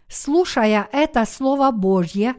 [0.08, 2.34] Слушая это Слово Божье,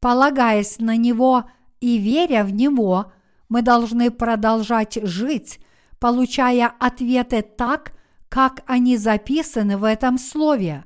[0.00, 1.44] полагаясь на него
[1.80, 3.12] и веря в него,
[3.48, 5.58] мы должны продолжать жить,
[6.02, 7.92] получая ответы так,
[8.28, 10.84] как они записаны в этом слове.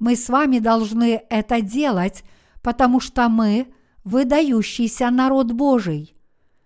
[0.00, 2.24] Мы с вами должны это делать,
[2.60, 3.72] потому что мы
[4.02, 6.16] выдающийся народ Божий.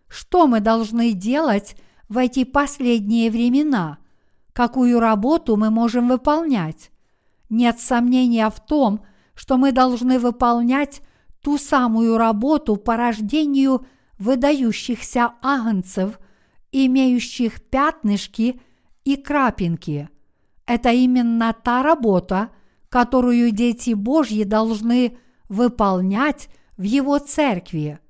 [0.09, 1.76] Что мы должны делать
[2.09, 3.99] в эти последние времена?
[4.55, 6.91] Какую работу мы можем выполнять?
[7.51, 9.05] Нет сомнения в том,
[9.35, 11.03] что мы должны выполнять
[11.43, 13.85] ту самую работу по рождению
[14.18, 16.18] выдающихся агнцев,
[16.75, 18.61] имеющих пятнышки
[19.05, 20.09] и крапинки.
[20.66, 22.51] Это именно та работа,
[22.89, 25.16] которую дети Божьи должны
[25.49, 28.01] выполнять в Его церкви.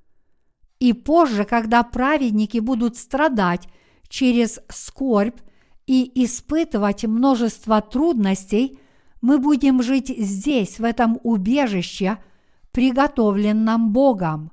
[0.79, 3.69] И позже, когда праведники будут страдать
[4.09, 5.39] через скорбь
[5.87, 8.79] и испытывать множество трудностей,
[9.21, 12.19] мы будем жить здесь, в этом убежище,
[12.73, 14.53] приготовленном Богом.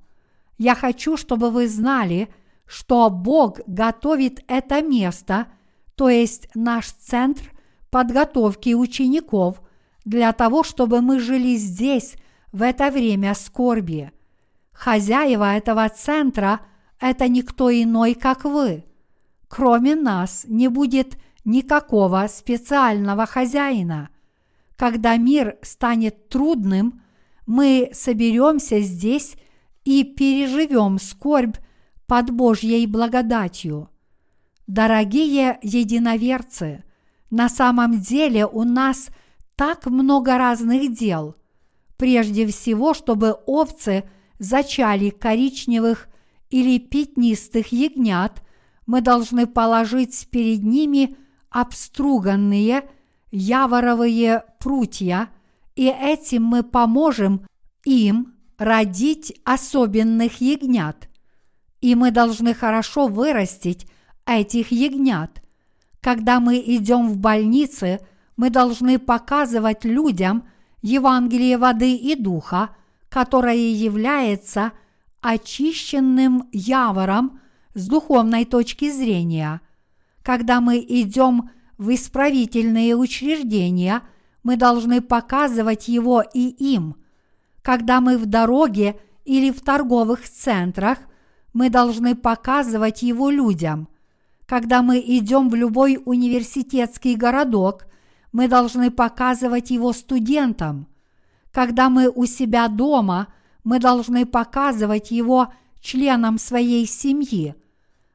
[0.57, 2.30] Я хочу, чтобы вы знали,
[2.72, 5.47] что Бог готовит это место,
[5.95, 7.51] то есть наш центр
[7.89, 9.61] подготовки учеников,
[10.05, 12.15] для того, чтобы мы жили здесь
[12.53, 14.13] в это время скорби.
[14.72, 16.61] Хозяева этого центра–
[17.01, 18.86] это никто иной, как вы.
[19.49, 24.11] Кроме нас не будет никакого специального хозяина.
[24.78, 27.01] Когда мир станет трудным,
[27.45, 29.36] мы соберемся здесь
[29.84, 31.57] и переживем скорбь
[32.12, 33.88] под Божьей благодатью.
[34.68, 36.84] Дорогие единоверцы,
[37.30, 39.07] на самом деле у нас
[39.55, 41.38] так много разных дел.
[41.95, 44.03] Прежде всего, чтобы овцы
[44.39, 46.09] зачали коричневых
[46.49, 48.43] или пятнистых ягнят,
[48.86, 51.16] мы должны положить перед ними
[51.49, 52.89] обструганные
[53.32, 55.30] яворовые прутья,
[55.78, 57.47] и этим мы поможем
[57.86, 61.07] им родить особенных ягнят.
[61.82, 63.88] И мы должны хорошо вырастить
[64.25, 65.41] этих ягнят.
[65.99, 67.99] Когда мы идем в больницы,
[68.38, 70.47] мы должны показывать людям
[70.82, 72.75] Евангелие воды и духа,
[73.09, 74.71] которое является
[75.21, 77.39] очищенным явором
[77.73, 79.61] с духовной точки зрения.
[80.23, 84.01] Когда мы идем в исправительные учреждения,
[84.43, 86.95] мы должны показывать его и им.
[87.61, 90.97] Когда мы в дороге или в торговых центрах,
[91.54, 93.88] мы должны показывать его людям.
[94.45, 97.86] Когда мы идем в любой университетский городок,
[98.32, 100.88] мы должны показывать его студентам.
[101.52, 103.28] Когда мы у себя дома,
[103.64, 107.56] мы должны показывать его членам своей семьи.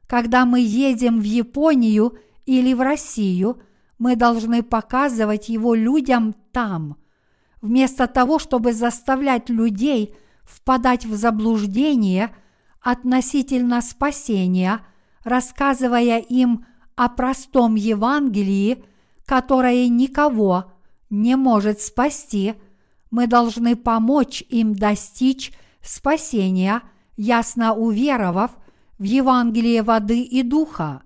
[0.07, 3.61] Когда мы едем в Японию или в Россию,
[3.99, 6.97] мы должны показывать его людям там.
[7.61, 12.35] Вместо того, чтобы заставлять людей впадать в заблуждение
[12.91, 14.81] относительно спасения,
[15.25, 16.65] рассказывая им
[16.95, 18.85] о простом Евангелии–
[19.27, 20.73] которое никого
[21.11, 22.55] не может спасти,
[23.11, 25.53] мы должны помочь им достичь
[25.83, 26.83] спасения,
[27.17, 28.53] ясно уверовав
[28.99, 31.03] в Евангелие воды и духа.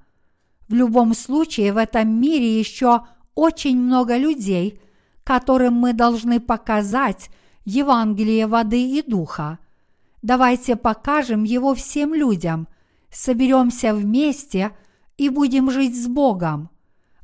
[0.68, 4.80] В любом случае в этом мире еще очень много людей,
[5.24, 7.30] которым мы должны показать
[7.64, 9.58] Евангелие воды и духа.
[10.22, 12.68] Давайте покажем его всем людям,
[13.10, 14.72] соберемся вместе
[15.16, 16.70] и будем жить с Богом.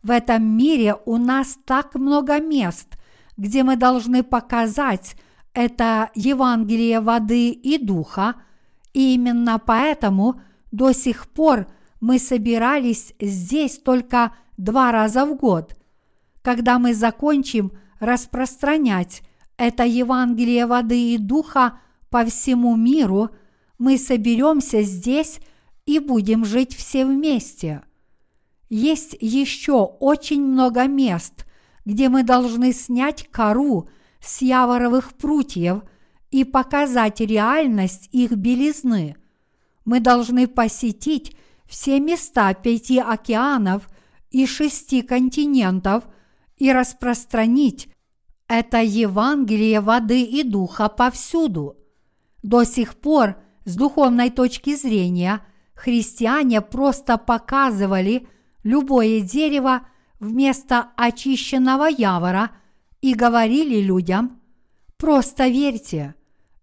[0.03, 2.99] В этом мире у нас так много мест,
[3.37, 5.17] где мы должны показать
[5.53, 8.37] это Евангелие воды и духа,
[8.93, 10.41] и именно поэтому
[10.73, 11.67] до сих пор
[12.01, 15.77] мы собирались здесь только два раза в год.
[16.43, 19.23] Когда мы закончим распространять
[19.57, 21.79] это Евангелие воды и духа
[22.11, 23.31] по всему миру,
[23.79, 25.41] мы соберемся здесь
[25.85, 27.83] и будем жить все вместе–
[28.69, 31.47] есть еще очень много мест,
[31.85, 33.89] где мы должны снять кору
[34.21, 35.83] с яворовых прутьев
[36.31, 39.17] и показать реальность их белизны.
[39.85, 43.89] Мы должны посетить все места пяти океанов
[44.31, 46.05] и шести континентов
[46.57, 47.89] и распространить
[48.49, 51.77] это Евангелие воды и духа повсюду.
[52.47, 55.45] До сих пор, с духовной точки зрения,
[55.75, 58.29] христиане просто показывали
[58.63, 59.89] любое дерево
[60.21, 62.53] вместо очищенного явора
[63.01, 64.41] и говорили людям
[64.97, 66.15] «просто верьте».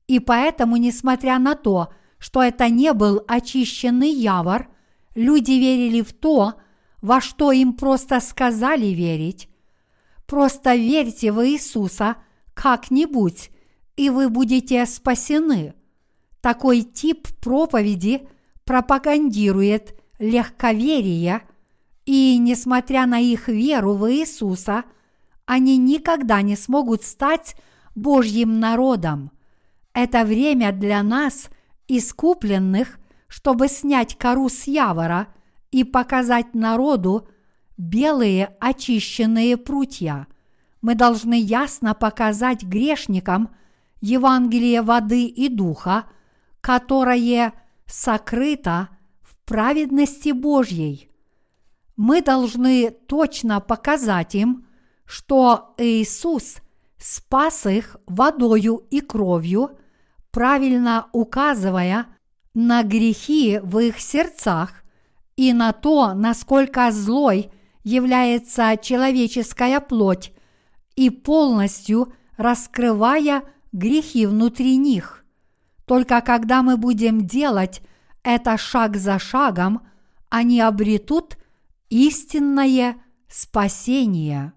[0.07, 4.69] И поэтому, несмотря на то, что это не был очищенный явор,
[5.15, 6.53] люди верили в то,
[7.01, 9.49] во что им просто сказали верить.
[10.27, 12.15] Просто верьте в Иисуса
[12.53, 13.49] как-нибудь,
[13.95, 15.73] и вы будете спасены.
[16.41, 18.27] Такой тип проповеди
[18.65, 21.43] пропагандирует легковерие,
[22.05, 24.83] и, несмотря на их веру в Иисуса,
[25.45, 27.55] они никогда не смогут стать
[27.95, 29.31] Божьим народом.
[29.93, 31.49] Это время для нас,
[31.87, 35.27] искупленных, чтобы снять кору с явора
[35.71, 37.27] и показать народу
[37.77, 40.27] белые очищенные прутья.
[40.81, 43.55] Мы должны ясно показать грешникам
[44.03, 46.07] Евангелие воды и духа,
[46.59, 47.53] которое
[47.85, 48.89] сокрыто
[49.21, 51.09] в праведности Божьей.
[51.95, 54.67] Мы должны точно показать им,
[55.05, 56.57] что Иисус
[56.97, 59.77] спас их водою и кровью,
[60.31, 62.07] правильно указывая
[62.53, 64.84] на грехи в их сердцах
[65.38, 67.53] и на то, насколько злой
[67.85, 70.34] является человеческая плоть,
[70.97, 73.43] и полностью раскрывая
[73.73, 75.25] грехи внутри них.
[75.85, 77.81] Только когда мы будем делать
[78.23, 79.85] это шаг за шагом,
[80.29, 81.37] они обретут
[81.89, 84.53] истинное спасение.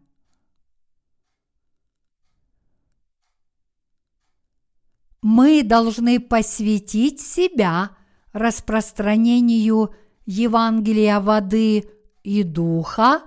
[5.22, 7.97] Мы должны посвятить себя
[8.32, 9.93] распространению
[10.24, 11.90] Евангелия воды
[12.22, 13.22] и духа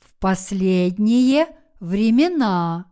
[0.00, 1.46] в последние
[1.78, 2.90] времена.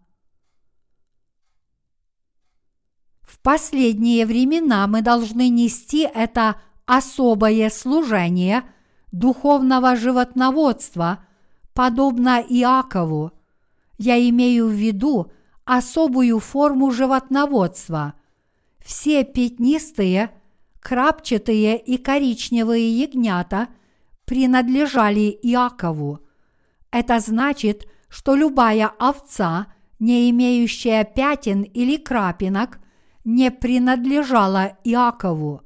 [3.33, 8.63] В последние времена мы должны нести это особое служение
[9.11, 11.25] духовного животноводства,
[11.73, 13.33] подобно Иакову.
[13.97, 15.33] Я имею в виду
[15.65, 18.13] особую форму животноводства.
[18.85, 20.31] Все пятнистые,
[20.81, 23.69] крапчатые и коричневые ягнята
[24.27, 26.21] принадлежали Иакову.
[26.91, 29.69] Это значит, что любая овца,
[29.99, 32.79] не имеющая пятен или крапинок,
[33.25, 35.63] не принадлежала Иакову.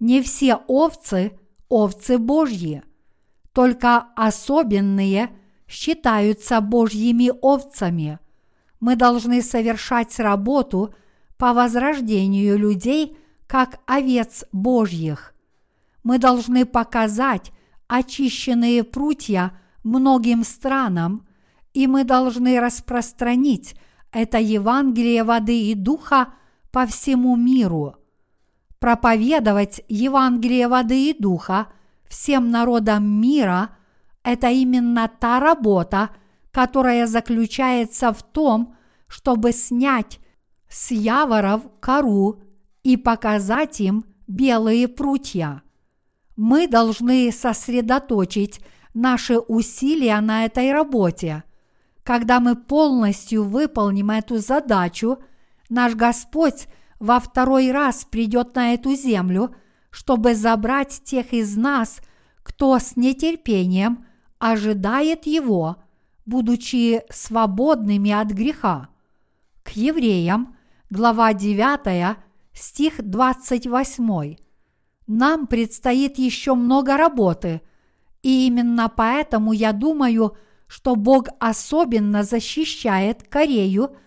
[0.00, 1.38] Не все овцы–
[1.72, 2.82] овцы Божьи,
[3.54, 5.30] только особенные
[5.66, 8.18] считаются Божьими овцами.
[8.78, 10.94] Мы должны совершать работу
[11.38, 15.34] по возрождению людей как овец Божьих.
[16.04, 17.52] Мы должны показать
[17.86, 21.26] очищенные прутья многим странам,
[21.72, 23.76] и мы должны распространить
[24.10, 26.34] это Евангелие воды и духа
[26.72, 27.96] по всему миру.
[28.80, 31.68] Проповедовать Евангелие воды и духа
[32.08, 33.76] всем народам мира–
[34.24, 36.10] это именно та работа,
[36.50, 38.74] которая заключается в том,
[39.06, 40.18] чтобы снять
[40.68, 42.40] с яворов кору
[42.82, 45.62] и показать им белые прутья.
[46.36, 48.60] Мы должны сосредоточить
[48.94, 51.44] наши усилия на этой работе.
[52.02, 55.18] Когда мы полностью выполним эту задачу–
[55.72, 56.68] наш Господь
[57.00, 59.54] во второй раз придет на эту землю,
[59.90, 62.00] чтобы забрать тех из нас,
[62.42, 64.06] кто с нетерпением
[64.38, 65.76] ожидает Его,
[66.26, 68.88] будучи свободными от греха.
[69.64, 70.56] К евреям,
[70.90, 72.16] глава 9,
[72.52, 74.36] стих 28.
[75.06, 77.62] Нам предстоит еще много работы,
[78.22, 80.36] и именно поэтому я думаю,
[80.66, 83.96] что Бог особенно защищает Корею–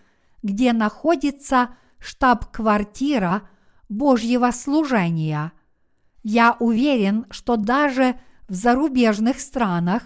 [0.46, 3.50] где находится штаб-квартира
[3.90, 5.54] Божьего служения.
[6.22, 10.04] Я уверен, что даже в зарубежных странах,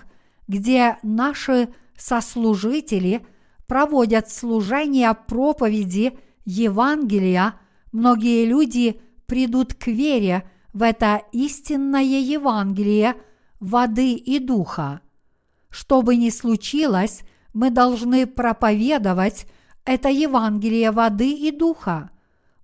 [0.48, 1.68] где наши
[1.98, 3.28] сослужители
[3.68, 7.56] проводят служение проповеди Евангелия,
[7.91, 13.16] многие люди придут к вере в это истинное Евангелие
[13.60, 15.02] воды и духа.
[15.70, 19.45] Что бы ни случилось, мы должны проповедовать
[19.90, 22.11] это Евангелие воды и духа.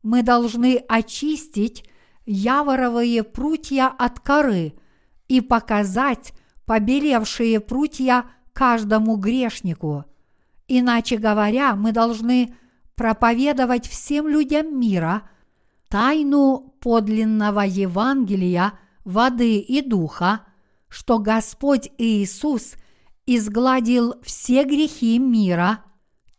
[0.04, 1.84] Мы должны очистить
[2.28, 4.76] яворовые прутья от коры
[5.28, 6.34] и показать
[6.66, 10.06] побелевшие прутья каждому грешнику.
[10.68, 12.54] Иначе говоря, мы должны
[12.94, 15.24] проповедовать всем людям мира
[15.90, 18.74] тайну подлинного Евангелия
[19.04, 20.42] воды и духа,
[20.90, 22.76] что Господь Иисус
[23.26, 25.80] изгладил все грехи мира–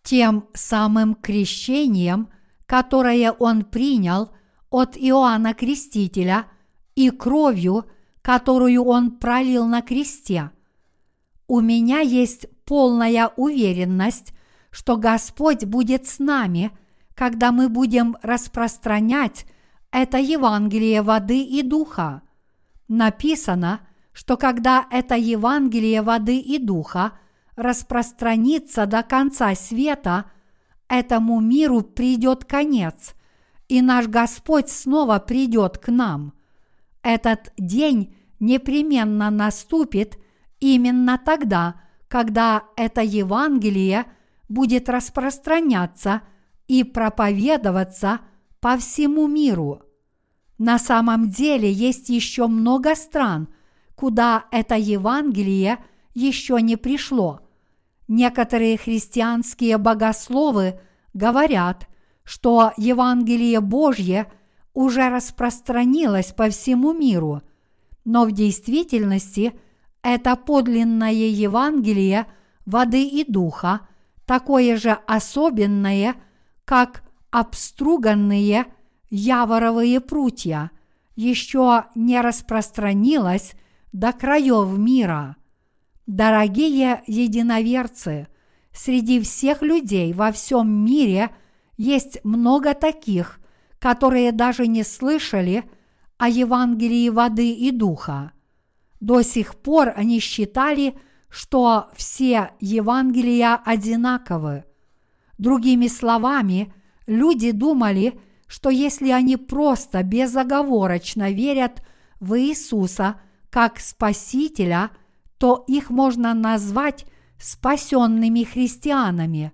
[0.07, 2.29] тем самым крещением,
[2.65, 4.31] которое он принял
[4.71, 6.47] от Иоанна Крестителя,
[6.95, 7.87] и кровью,
[8.23, 10.51] которую Он пролил на кресте.
[11.47, 14.33] У меня есть полная уверенность,
[14.71, 16.71] что Господь будет с нами,
[17.15, 19.45] когда мы будем распространять
[19.91, 22.23] это Евангелие воды и духа.
[22.89, 23.81] Написано,
[24.13, 27.13] что когда это Евангелие воды и духа
[27.57, 30.31] распространится до конца света,
[30.89, 33.15] этому миру придет конец,
[33.69, 36.35] и наш Господь снова придет к нам.
[37.03, 40.19] Этот день непременно наступит
[40.61, 44.07] именно тогда, когда это Евангелие
[44.49, 46.23] будет распространяться
[46.69, 48.21] и проповедоваться
[48.61, 49.83] по всему миру.
[50.59, 53.49] На самом деле есть еще много стран,
[53.95, 55.79] куда это Евангелие
[56.15, 57.46] еще не пришло.
[58.09, 60.79] Некоторые христианские богословы
[61.13, 61.89] говорят,
[62.23, 64.31] что Евангелие Божье
[64.75, 67.43] уже распространилось по всему миру,
[68.05, 69.59] но в действительности
[70.03, 72.27] это подлинное Евангелие
[72.65, 73.89] воды и духа,
[74.25, 76.15] такое же особенное,
[76.65, 78.67] как обструганные
[79.11, 80.71] яворовые прутья,
[81.17, 83.55] еще не распространилось
[83.93, 85.37] до краев мира.
[86.07, 88.29] Дорогие единоверцы,
[88.73, 91.31] среди всех людей во всем мире
[91.77, 93.41] есть много таких,
[93.81, 95.65] которые даже не слышали
[96.17, 98.33] о Евангелии воды и духа.
[99.01, 100.97] До сих пор они считали,
[101.29, 104.65] что все Евангелия одинаковы.
[105.39, 106.73] Другими словами,
[107.07, 111.83] люди думали, что если они просто безоговорочно верят
[112.21, 113.21] в Иисуса
[113.51, 114.91] как Спасителя,
[115.39, 117.07] то их можно назвать
[117.39, 119.53] спасенными христианами.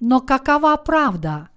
[0.00, 1.50] Но какова правда?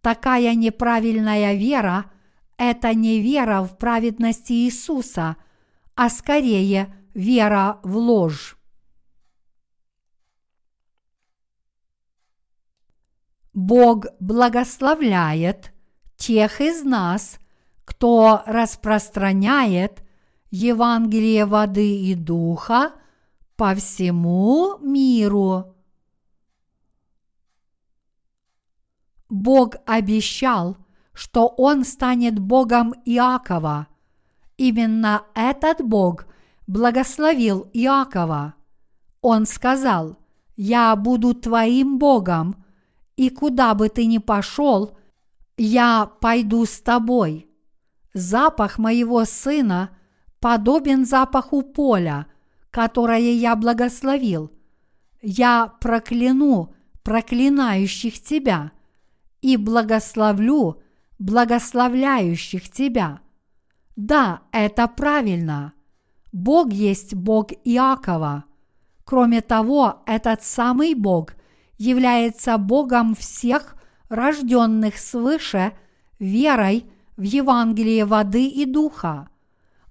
[0.00, 2.10] Такая неправильная вера–
[2.56, 5.36] это не вера в праведность Иисуса,
[5.94, 8.56] а скорее вера в ложь.
[13.52, 15.72] Бог благословляет
[16.16, 17.38] тех из нас,
[17.84, 20.04] кто распространяет
[20.50, 22.92] Евангелие воды и духа
[23.56, 25.74] по всему миру.
[29.28, 30.78] Бог обещал,
[31.12, 33.88] что Он станет Богом Иакова.
[34.56, 36.26] Именно этот Бог
[36.66, 38.54] благословил Иакова.
[39.20, 40.16] Он сказал,
[40.56, 42.64] «Я буду твоим Богом,
[43.16, 44.96] и куда бы ты ни пошел,
[45.56, 47.50] я пойду с тобой.
[48.14, 49.90] Запах моего сына
[50.40, 52.26] подобен запаху поля,
[52.70, 54.50] которое я благословил.
[55.20, 58.72] Я прокляну проклинающих тебя
[59.40, 60.80] и благословлю
[61.18, 63.20] благословляющих тебя.
[63.96, 65.72] Да, это правильно.
[66.32, 68.44] Бог есть Бог Иакова.
[69.04, 71.34] Кроме того, этот самый Бог
[71.78, 73.76] является Богом всех
[74.08, 75.72] рожденных свыше
[76.18, 76.84] верой
[77.16, 79.28] в Евангелие воды и духа.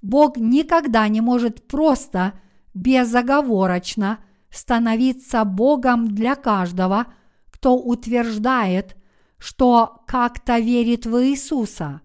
[0.07, 2.31] Бог никогда не может просто
[2.73, 4.19] безоговорочно
[4.49, 7.07] становиться Богом для каждого,
[7.51, 8.95] кто утверждает,
[9.37, 11.99] что как-то верит в Иисуса.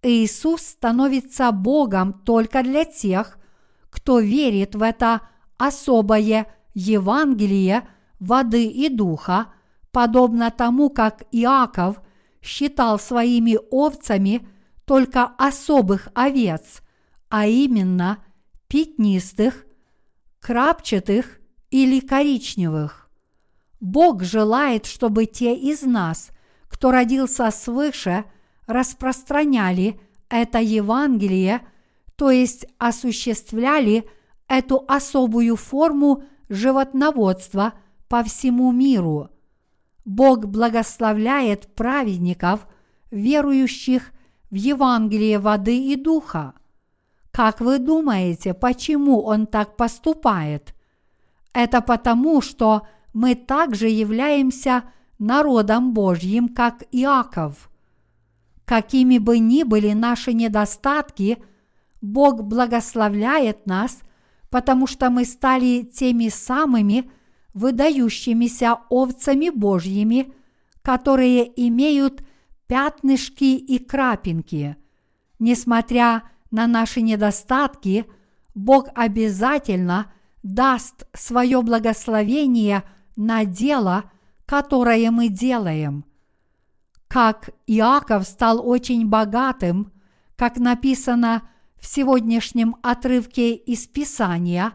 [0.00, 3.38] Иисус становится Богом только для тех,
[3.90, 5.20] кто верит в это
[5.58, 7.86] особое Евангелие
[8.18, 9.48] воды и духа,
[9.92, 12.00] подобно тому, как Иаков
[12.40, 14.48] считал своими овцами
[14.86, 16.80] только особых овец,
[17.28, 18.24] а именно
[18.68, 19.66] пятнистых,
[20.40, 21.40] крапчатых
[21.70, 23.10] или коричневых.
[23.80, 26.30] Бог желает, чтобы те из нас,
[26.68, 28.24] кто родился свыше,
[28.66, 31.66] распространяли это Евангелие,
[32.16, 34.08] то есть осуществляли
[34.48, 37.74] эту особую форму животноводства–
[38.08, 39.30] по всему миру.
[40.04, 42.66] Бог благословляет праведников,
[43.10, 44.12] верующих
[44.50, 46.54] в Евангелие воды и духа.
[47.36, 50.74] Как вы думаете, почему Он так поступает?
[51.52, 54.84] Это потому, что мы также являемся
[55.18, 57.68] народом Божьим, как Иаков.
[58.64, 61.36] Какими бы ни были наши недостатки,
[62.00, 64.00] Бог благословляет нас,
[64.48, 67.10] потому что мы стали теми самыми
[67.52, 70.32] выдающимися овцами Божьими,
[70.80, 72.22] которые имеют
[72.66, 74.78] пятнышки и крапинки.
[75.38, 78.06] Несмотря на наши недостатки,
[78.54, 80.12] Бог обязательно
[80.42, 82.84] даст свое благословение
[83.16, 84.10] на дело,
[84.46, 86.04] которое мы делаем.
[87.08, 89.92] Как Иаков стал очень богатым,
[90.36, 94.72] как написано в сегодняшнем отрывке из Писания,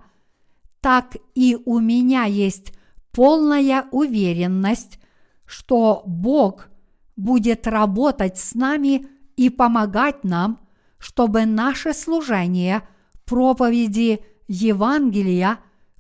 [0.82, 2.74] так и у меня есть
[3.12, 5.00] полная уверенность,
[5.46, 6.70] что Бог
[7.16, 10.60] будет работать с нами и помогать нам,
[11.02, 12.84] чтобы наше служение
[13.26, 15.58] проповеди Евангелия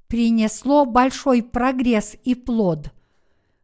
[0.08, 2.92] принесло большой прогресс и плод.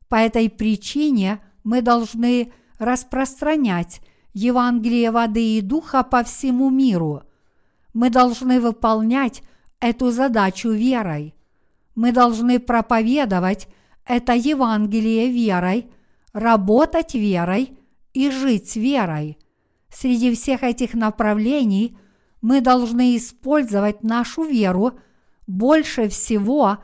[0.10, 4.02] По этой причине мы должны распространять
[4.34, 7.22] Евангелие воды и духа по всему миру.
[7.94, 9.44] Мы должны выполнять
[9.80, 11.36] эту задачу верой.
[11.94, 13.68] Мы должны проповедовать
[14.06, 15.88] это Евангелие верой,
[16.34, 17.78] работать верой
[18.14, 19.38] и жить верой.
[20.00, 21.98] Среди всех этих направлений
[22.40, 25.00] мы должны использовать нашу веру
[25.48, 26.78] больше всего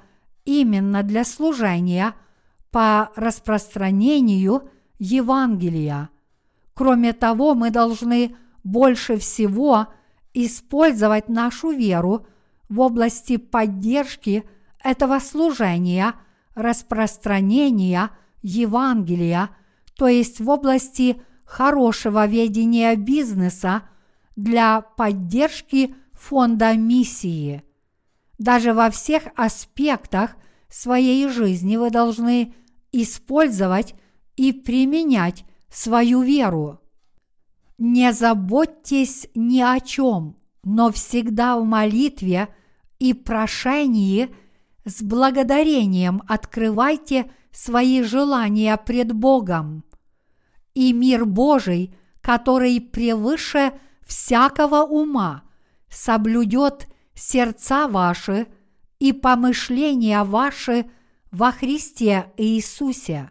[0.46, 2.16] именно для служения
[2.72, 4.68] по распространению
[4.98, 6.10] Евангелия.
[6.74, 9.90] Кроме того, мы должны больше всего
[10.34, 12.26] использовать нашу веру
[12.68, 14.44] в области поддержки
[14.84, 16.16] этого служения,
[16.56, 18.10] распространения
[18.42, 19.52] Евангелия,
[19.96, 23.84] то есть в области хорошего ведения бизнеса
[24.36, 27.64] для поддержки фонда миссии.
[28.38, 30.36] Даже во всех аспектах
[30.70, 32.54] своей жизни вы должны
[32.92, 33.96] использовать
[34.36, 36.80] и применять свою веру.
[37.78, 42.48] Не заботьтесь ни о чем, но всегда в молитве
[43.00, 44.34] и прошении
[44.86, 49.84] с благодарением открывайте свои желания пред Богом.
[50.74, 53.74] И мир Божий, который превыше
[54.06, 55.44] всякого ума,
[55.90, 58.48] соблюдет сердца ваши
[59.00, 60.90] и помышления ваши
[61.32, 63.30] во Христе Иисусе.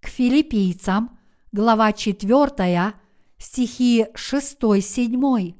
[0.00, 1.18] К филиппийцам
[1.52, 2.94] глава 4,
[3.38, 5.54] стихи 6-7.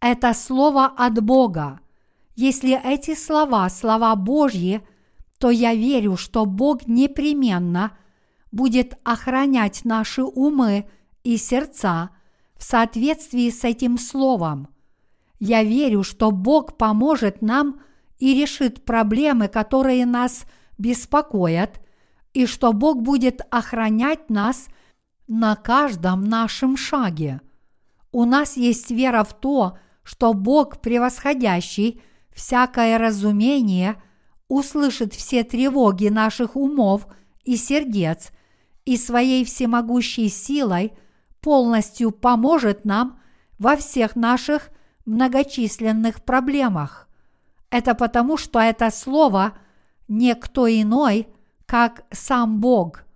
[0.00, 1.80] Это слово от Бога.
[2.36, 4.80] Если эти слова– слова Божьи,
[5.38, 7.96] то я верю, что Бог непременно
[8.52, 10.88] будет охранять наши умы
[11.24, 12.10] и сердца
[12.56, 14.68] в соответствии с этим словом.
[15.38, 17.80] Я верю, что Бог поможет нам
[18.18, 20.44] и решит проблемы, которые нас
[20.76, 21.80] беспокоят,
[22.34, 24.66] и что Бог будет охранять нас–
[25.30, 27.40] на каждом нашем шаге.
[28.10, 32.02] У нас есть вера в то, что Бог, превосходящий
[32.34, 34.02] всякое разумение,
[34.48, 37.06] услышит все тревоги наших умов
[37.44, 38.32] и сердец
[38.84, 40.92] и своей всемогущей силой
[41.40, 43.20] полностью поможет нам
[43.58, 44.70] во всех наших
[45.04, 47.08] многочисленных проблемах.
[47.70, 49.54] Это потому, что это слово
[50.08, 51.28] не кто иной,
[51.66, 53.04] как сам Бог–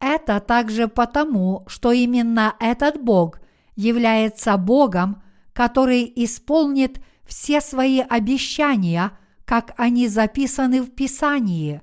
[0.00, 3.40] это также потому, что именно этот Бог
[3.76, 5.22] является Богом,
[5.52, 9.12] который исполнит все свои обещания,
[9.44, 11.80] как они записаны в Писании.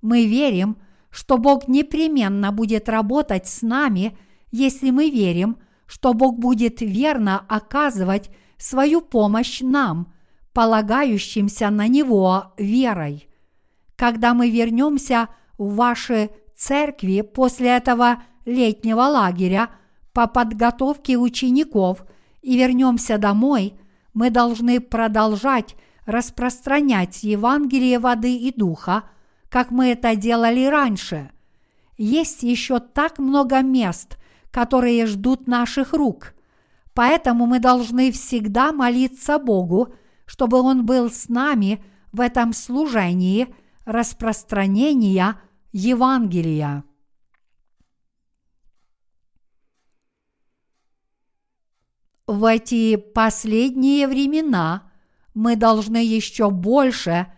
[0.00, 0.76] Мы верим,
[1.12, 4.18] что Бог непременно будет работать с нами,
[4.50, 10.12] если мы верим, что Бог будет верно оказывать свою помощь нам,
[10.54, 13.28] полагающимся на Него верой.
[13.94, 15.28] Когда мы вернемся
[15.58, 19.68] в ваши церкви после этого летнего лагеря
[20.14, 22.04] по подготовке учеников
[22.40, 23.74] и вернемся домой,
[24.14, 25.76] мы должны продолжать
[26.06, 29.04] распространять Евангелие воды и духа,
[29.52, 31.30] как мы это делали раньше.
[31.98, 34.16] Есть еще так много мест,
[34.50, 36.32] которые ждут наших рук.
[36.94, 43.54] Поэтому мы должны всегда молиться Богу, чтобы Он был с нами в этом служении
[43.84, 45.38] распространения
[45.72, 46.84] Евангелия.
[52.26, 54.90] В эти последние времена
[55.34, 57.30] мы должны еще больше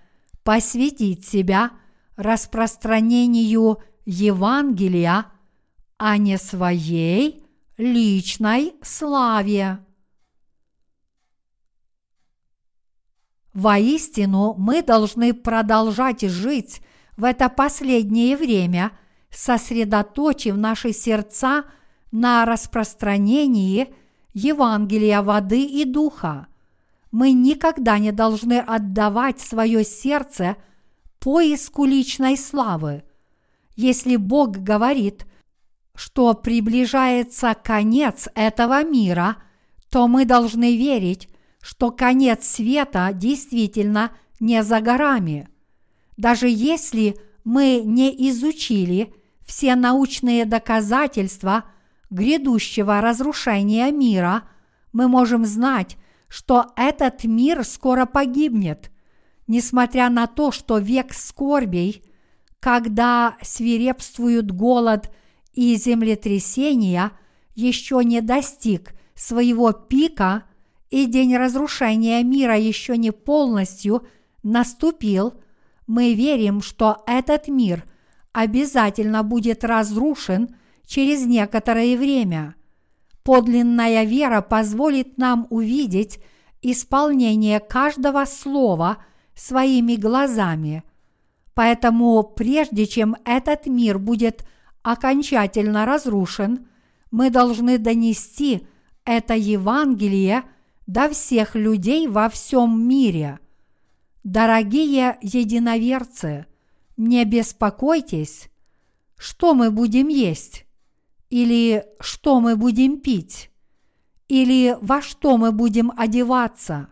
[0.44, 1.72] посвятить себя
[2.16, 5.26] распространению Евангелия,
[5.98, 7.44] а не своей
[7.76, 9.78] личной славе.
[13.52, 16.80] Воистину, мы должны продолжать жить
[17.16, 18.90] в это последнее время,
[19.30, 21.64] сосредоточив наши сердца
[22.10, 23.94] на распространении
[24.32, 26.48] Евангелия воды и духа.
[27.12, 30.56] Мы никогда не должны отдавать свое сердце
[31.24, 33.02] поиску личной славы.
[33.74, 35.26] Если Бог говорит,
[35.96, 39.38] что приближается конец этого мира,
[39.88, 41.28] то мы должны верить,
[41.60, 45.48] что конец света действительно не за горами–
[46.16, 49.14] даже если мы не изучили
[49.44, 51.64] все научные доказательства
[52.10, 54.44] грядущего разрушения мира,
[54.92, 55.96] мы можем знать,
[56.28, 58.90] что этот мир скоро погибнет,
[59.46, 62.02] несмотря на то, что век скорбей,
[62.60, 65.10] когда свирепствуют голод
[65.52, 67.12] и землетрясения,
[67.54, 70.44] еще не достиг своего пика
[70.90, 74.06] и день разрушения мира еще не полностью
[74.42, 75.34] наступил,
[75.86, 77.84] мы верим, что этот мир
[78.32, 80.56] обязательно будет разрушен
[80.86, 82.54] через некоторое время.
[83.22, 86.20] Подлинная вера позволит нам увидеть
[86.62, 88.98] исполнение каждого слова
[89.34, 90.84] своими глазами.
[91.54, 94.44] Поэтому прежде чем этот мир будет
[94.82, 96.66] окончательно разрушен,
[97.10, 98.66] мы должны донести
[99.04, 100.44] это Евангелие
[100.86, 103.38] до всех людей во всем мире.
[104.24, 106.46] Дорогие единоверцы,
[106.96, 108.48] не беспокойтесь,
[109.16, 110.66] что мы будем есть,
[111.30, 113.50] или что мы будем пить,
[114.28, 116.88] или во что мы будем одеваться.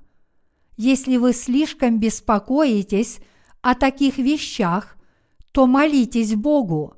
[0.84, 3.20] Если вы слишком беспокоитесь
[3.60, 4.96] о таких вещах,
[5.52, 6.96] то молитесь Богу.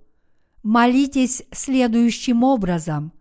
[0.62, 3.12] Молитесь следующим образом.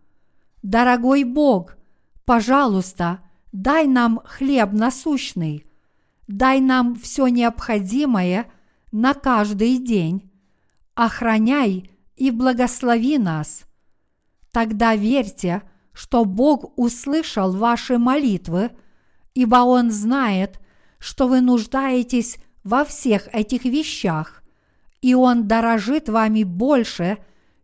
[0.62, 1.76] Дорогой Бог,
[2.24, 3.20] пожалуйста,
[3.52, 5.66] дай нам хлеб насущный,
[6.28, 8.50] дай нам все необходимое
[8.90, 10.32] на каждый день,
[10.94, 13.66] охраняй и благослови нас.
[14.50, 15.60] Тогда верьте,
[15.92, 18.70] что Бог услышал ваши молитвы,
[19.34, 20.60] ибо Он знает,
[20.98, 24.42] что вы нуждаетесь во всех этих вещах,
[25.02, 27.18] и Он дорожит вами больше,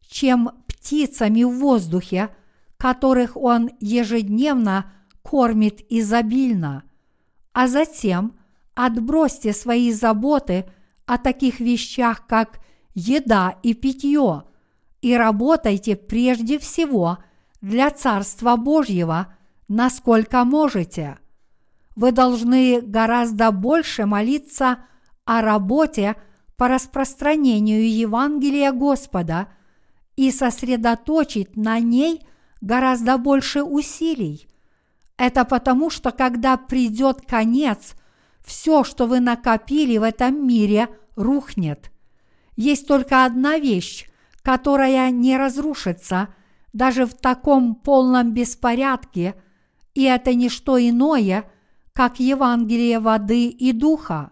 [0.06, 2.28] чем птицами в воздухе,
[2.76, 4.92] которых Он ежедневно
[5.22, 6.84] кормит изобильно,
[7.52, 8.34] а затем
[8.74, 10.66] отбросьте свои заботы
[11.06, 12.60] о таких вещах, как
[12.94, 14.44] еда и питье,
[15.02, 17.18] и работайте прежде всего
[17.60, 19.34] для Царства Божьего,
[19.68, 21.18] насколько можете.
[22.00, 24.78] Вы должны гораздо больше молиться
[25.26, 26.16] о работе
[26.56, 29.48] по распространению Евангелия Господа
[30.16, 32.26] и сосредоточить на ней
[32.62, 34.48] гораздо больше усилий,
[35.18, 37.92] это потому, что когда придет конец,
[38.42, 41.90] все, что вы накопили в этом мире, рухнет.
[42.56, 44.08] Есть только одна вещь,
[44.40, 46.28] которая не разрушится
[46.72, 49.34] даже в таком полном беспорядке,
[49.92, 51.44] и это не что иное,
[52.00, 54.30] как Евангелие воды и духа.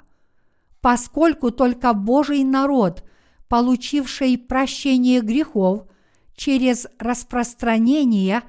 [0.80, 3.04] Поскольку только Божий народ,
[3.46, 5.82] получивший прощение грехов
[6.34, 8.42] через распространение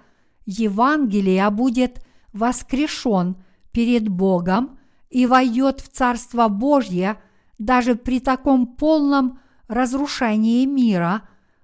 [0.45, 2.01] Евангелия, будет–
[2.33, 3.35] воскрешен
[3.73, 4.79] перед Богом
[5.09, 7.21] и войдет в Царство Божье
[7.57, 11.23] даже при таком полном разрушении мира,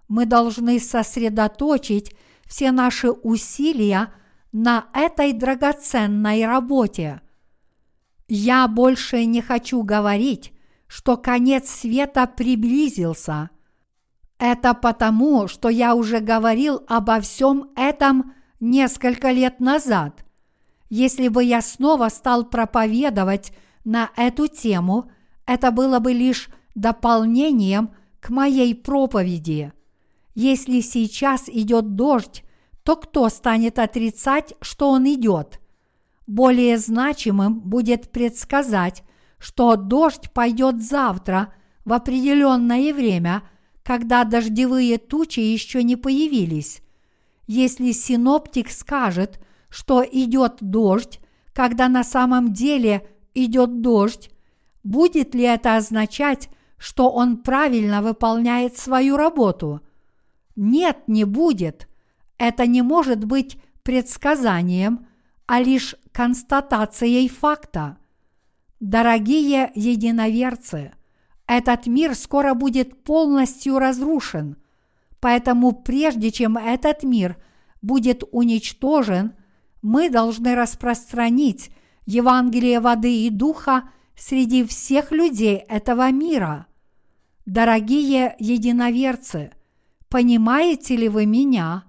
[0.10, 2.14] мы должны сосредоточить
[2.46, 4.14] все наши усилия
[4.52, 7.22] на этой драгоценной работе.
[8.28, 10.52] Я больше не хочу говорить,
[10.88, 13.52] что конец света приблизился.
[14.40, 20.26] Это потому, что я уже говорил обо всем этом несколько лет назад.
[20.90, 23.54] Если бы я снова стал проповедовать
[23.84, 25.12] на эту тему,
[25.46, 29.72] это было бы лишь дополнением к моей проповеди.
[30.34, 32.44] Если сейчас идет дождь,
[32.84, 35.60] то кто станет отрицать, что он идет?
[36.28, 39.04] Более значимым будет предсказать,
[39.38, 41.54] что дождь пойдет завтра
[41.84, 43.44] в определенное время,
[43.84, 46.82] когда дождевые тучи еще не появились.
[47.46, 49.40] Если синоптик скажет,
[49.70, 51.20] что идет дождь,
[51.54, 54.32] когда на самом деле идет дождь,
[54.84, 59.82] будет ли это означать, что он правильно выполняет свою работу?
[60.56, 61.88] Нет, не будет.
[62.38, 65.08] Это не может быть предсказанием,
[65.46, 67.98] а лишь констатацией факта.
[68.80, 70.94] Дорогие единоверцы,
[71.48, 74.58] этот мир скоро будет полностью разрушен,
[75.20, 77.38] поэтому прежде чем этот мир
[77.82, 79.34] будет уничтожен–
[79.86, 81.70] мы должны распространить
[82.08, 86.66] Евангелие воды и духа среди всех людей этого мира.
[87.46, 89.52] Дорогие единоверцы,
[90.10, 91.84] понимаете ли вы меня?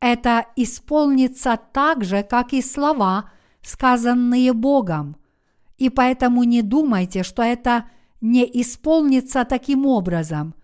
[0.00, 3.30] Это исполнится так же, как и слова,
[3.62, 5.16] сказанные Богом.
[5.78, 7.86] И поэтому не думайте, что это
[8.20, 10.54] не исполнится таким образом.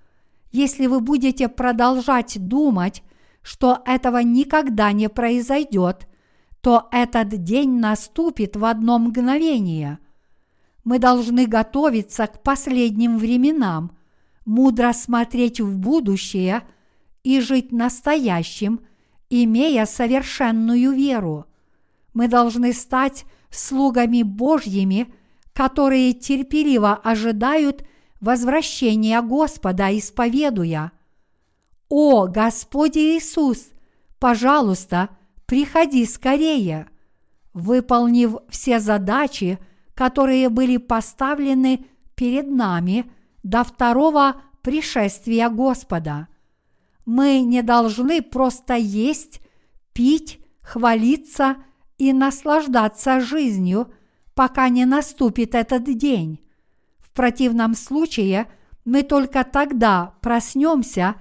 [0.52, 3.02] Если вы будете продолжать думать,
[3.43, 6.06] что этого никогда не произойдет–
[6.66, 10.01] то этот день наступит в одно мгновение.
[10.82, 13.97] Мы должны готовиться к последним временам,
[14.44, 16.62] мудро смотреть в будущее
[17.23, 18.81] и жить настоящим,
[19.31, 21.47] имея совершенную веру.
[22.16, 25.12] Мы должны стать слугами Божьими,
[25.52, 27.84] которые терпеливо ожидают
[28.22, 30.93] возвращения Господа, исповедуя
[31.90, 33.68] «О, Господь Иисус,
[34.18, 35.10] пожалуйста,
[35.44, 36.88] приходи скорее!»
[37.52, 39.59] Выполнив все задачи,
[39.93, 41.84] которые были поставлены
[42.14, 43.12] перед нами
[43.43, 46.28] до второго пришествия Господа.
[47.05, 49.43] Мы не должны просто есть,
[49.93, 51.56] пить, хвалиться
[51.98, 53.93] и наслаждаться жизнью,
[54.35, 56.40] пока не наступит этот день.
[56.98, 58.47] В противном случае
[58.85, 61.16] мы только тогда проснемся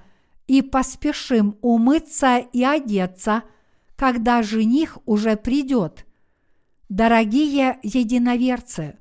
[0.46, 3.42] и поспешим умыться и одеться,
[3.96, 6.06] когда жених уже придет.
[6.88, 8.98] Дорогие единоверцы,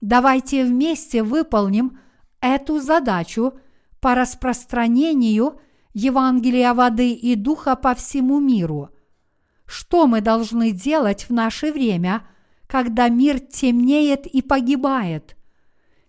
[0.00, 1.98] давайте вместе выполним
[2.40, 3.54] эту задачу
[4.00, 5.58] по распространению
[5.94, 8.90] Евангелия воды и духа по всему миру.
[9.66, 12.26] Что мы должны делать в наше время,
[12.66, 15.36] когда мир темнеет и погибает?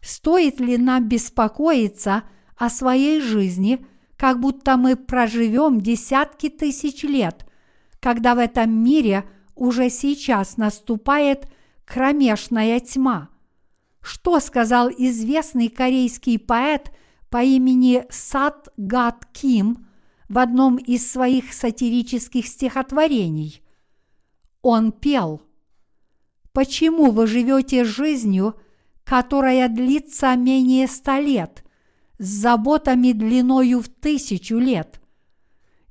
[0.02, 2.24] Стоит ли нам беспокоиться
[2.56, 3.86] о своей жизни,
[4.16, 7.46] как будто мы проживем десятки тысяч лет,
[8.00, 9.26] когда в этом мире
[9.56, 11.48] уже сейчас наступает
[11.86, 13.30] кромешная тьма?
[14.02, 16.92] Что сказал известный корейский поэт
[17.30, 19.87] по имени Сад Гат Ким
[20.30, 23.62] в одном из своих сатирических стихотворений?
[24.62, 25.42] Он пел
[26.52, 28.56] «Почему вы живете жизнью,
[29.04, 31.64] которая длится менее ста лет,
[32.18, 35.02] с заботами длиною в тысячу лет?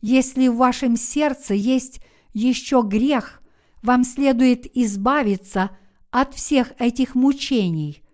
[0.03, 2.01] Если в вашем сердце есть
[2.33, 3.43] еще грех,
[3.83, 5.71] вам следует избавиться
[6.11, 8.03] от всех этих мучений–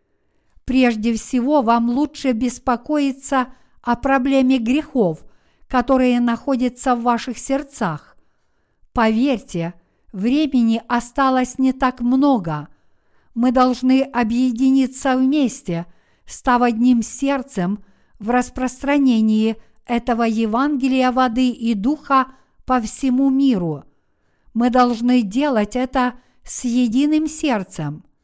[0.64, 3.48] Прежде всего, вам лучше беспокоиться
[3.82, 5.24] о проблеме грехов,
[5.72, 8.18] которые находятся в ваших сердцах.
[8.92, 9.72] Поверьте,
[10.12, 12.68] времени осталось не так много.
[13.34, 15.86] Мы должны объединиться вместе,
[16.26, 17.82] став одним сердцем
[18.18, 22.26] в распространении этого Евангелия воды и духа
[22.66, 23.84] по всему миру.
[24.52, 28.04] Мы должны делать это с единым сердцем–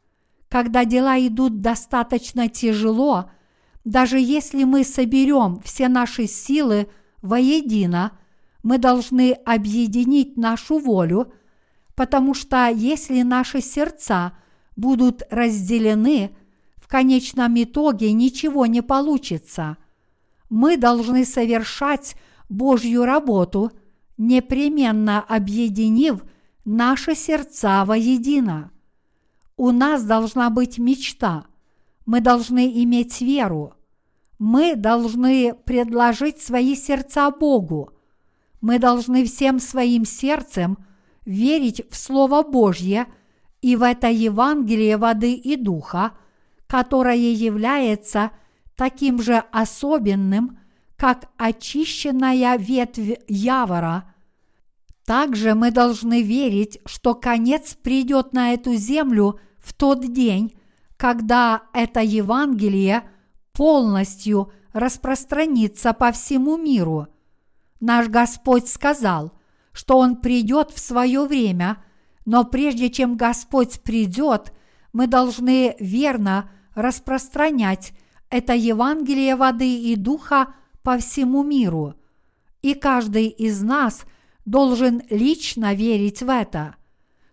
[0.51, 3.31] когда дела идут достаточно тяжело,
[3.85, 6.89] даже если мы соберем все наши силы
[7.23, 8.12] воедино,
[8.62, 11.32] мы должны объединить нашу волю,
[11.95, 14.32] потому что если наши сердца
[14.77, 16.36] будут разделены,
[16.77, 19.77] в конечном итоге ничего не получится.
[20.49, 22.16] Мы должны совершать
[22.49, 23.73] Божью работу,
[24.16, 26.24] непременно объединив
[26.65, 28.70] наши сердца воедино.
[29.57, 31.45] У нас должна быть мечта.
[32.07, 33.74] Мы должны иметь веру.
[34.39, 37.90] Мы должны предложить свои сердца Богу.
[38.60, 40.78] Мы должны всем своим сердцем
[41.24, 43.06] верить в Слово Божье
[43.60, 46.12] и в это Евангелие воды и духа,
[46.66, 48.31] которое является
[48.77, 50.59] таким же особенным,
[50.97, 54.15] как очищенная ветвь явора.
[55.05, 60.55] Также мы должны верить, что конец придет на эту землю– в тот день,
[60.97, 63.02] когда это Евангелие
[63.59, 67.09] полностью распространится по всему миру.
[67.80, 69.32] Наш Господь сказал,
[69.72, 71.82] что Он придет в свое время,
[72.24, 74.52] но прежде чем Господь придет,
[74.93, 77.94] мы должны верно распространять
[78.30, 80.55] это Евангелие воды и духа
[80.85, 81.94] по всему миру.
[82.62, 84.02] И каждый из нас
[84.44, 86.76] должен лично верить в это.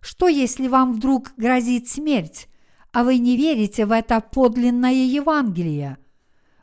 [0.01, 2.47] Что если вам вдруг грозит смерть,
[2.93, 5.99] а вы не верите в это подлинное Евангелие?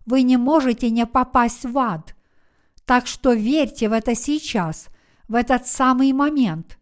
[0.07, 2.15] Вы не можете не попасть в ад.
[2.85, 4.89] Так что верьте в это сейчас,
[5.29, 6.79] в этот самый момент.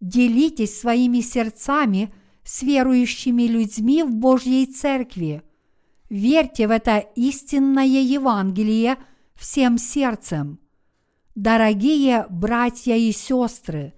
[0.00, 2.12] Делитесь своими сердцами
[2.44, 5.42] с верующими людьми в Божьей Церкви.
[6.08, 8.96] Верьте в это истинное Евангелие
[9.34, 10.58] всем сердцем.
[11.34, 13.92] Дорогие братья и сестры,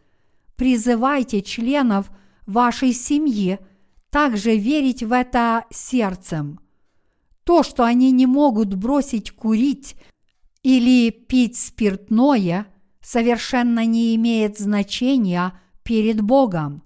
[0.57, 2.11] призывайте членов
[2.47, 3.59] вашей семьи
[4.11, 6.61] также верить в это сердцем.
[7.51, 9.97] То, что они не могут бросить курить
[10.63, 12.69] или пить спиртное,
[13.01, 16.85] совершенно не имеет значения перед Богом.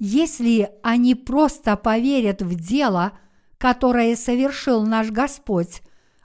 [0.00, 3.12] Если они просто поверят в дело,
[3.58, 5.82] которое совершил наш Господь,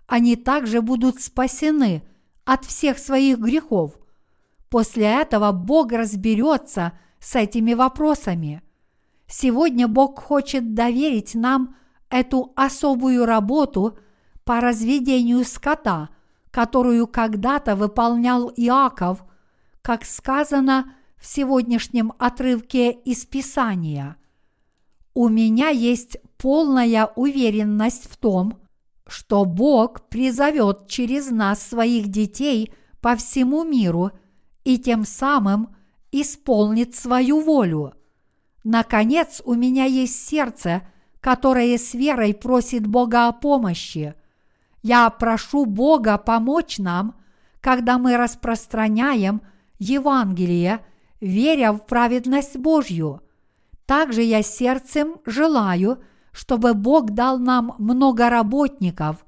[0.08, 2.02] они также будут спасены
[2.46, 4.00] от всех своих грехов–
[4.70, 8.62] После этого Бог разберется с этими вопросами.
[9.28, 11.76] Сегодня Бог хочет доверить нам
[12.10, 13.98] эту особую работу
[14.44, 16.10] по разведению скота,
[16.52, 19.24] которую когда-то выполнял Иаков,
[19.82, 24.18] как сказано в сегодняшнем отрывке из Писания.
[25.14, 28.60] У меня есть полная уверенность в том,
[29.08, 34.12] что Бог призовет через нас своих детей по всему миру
[34.64, 35.76] и тем самым
[36.12, 37.94] исполнит свою волю.
[38.64, 40.88] Наконец, у меня есть сердце,
[41.28, 44.16] которое с верой просит Бога о помощи.
[44.82, 47.16] Я прошу Бога помочь нам,
[47.60, 49.42] когда мы распространяем
[49.78, 50.86] Евангелие,
[51.20, 53.22] веря в праведность Божью.
[53.86, 56.02] Также я сердцем желаю,
[56.32, 59.26] чтобы Бог дал нам много работников.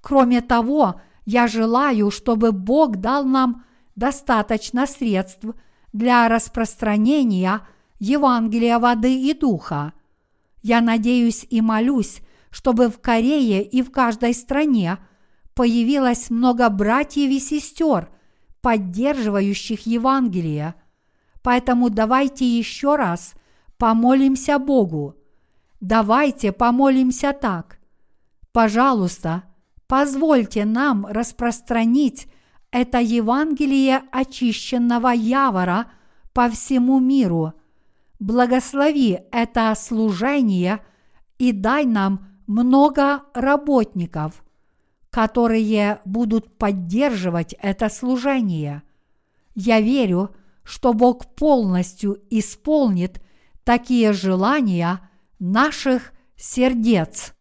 [0.00, 3.64] Кроме того, я желаю, чтобы Бог дал нам
[3.96, 5.46] достаточно средств
[5.92, 7.62] для распространения–
[7.98, 9.92] Евангелия воды и духа.
[10.62, 14.98] Я надеюсь и молюсь, чтобы в Корее и в каждой стране
[15.54, 18.08] появилось много братьев и сестер,
[18.60, 20.74] поддерживающих Евангелие.
[21.42, 23.34] Поэтому давайте еще раз
[23.76, 25.16] помолимся Богу.
[25.80, 27.80] Давайте помолимся так.
[28.52, 29.42] Пожалуйста,
[29.88, 32.28] позвольте нам распространить
[32.70, 35.86] это Евангелие очищенного Явора
[36.32, 37.54] по всему миру–
[38.22, 40.80] благослови это служение
[41.38, 44.44] и дай нам много работников,
[45.10, 48.82] которые будут поддерживать это служение.
[49.54, 53.20] Я верю, что Бог полностью исполнит
[53.64, 55.00] такие желания
[55.40, 57.34] наших сердец.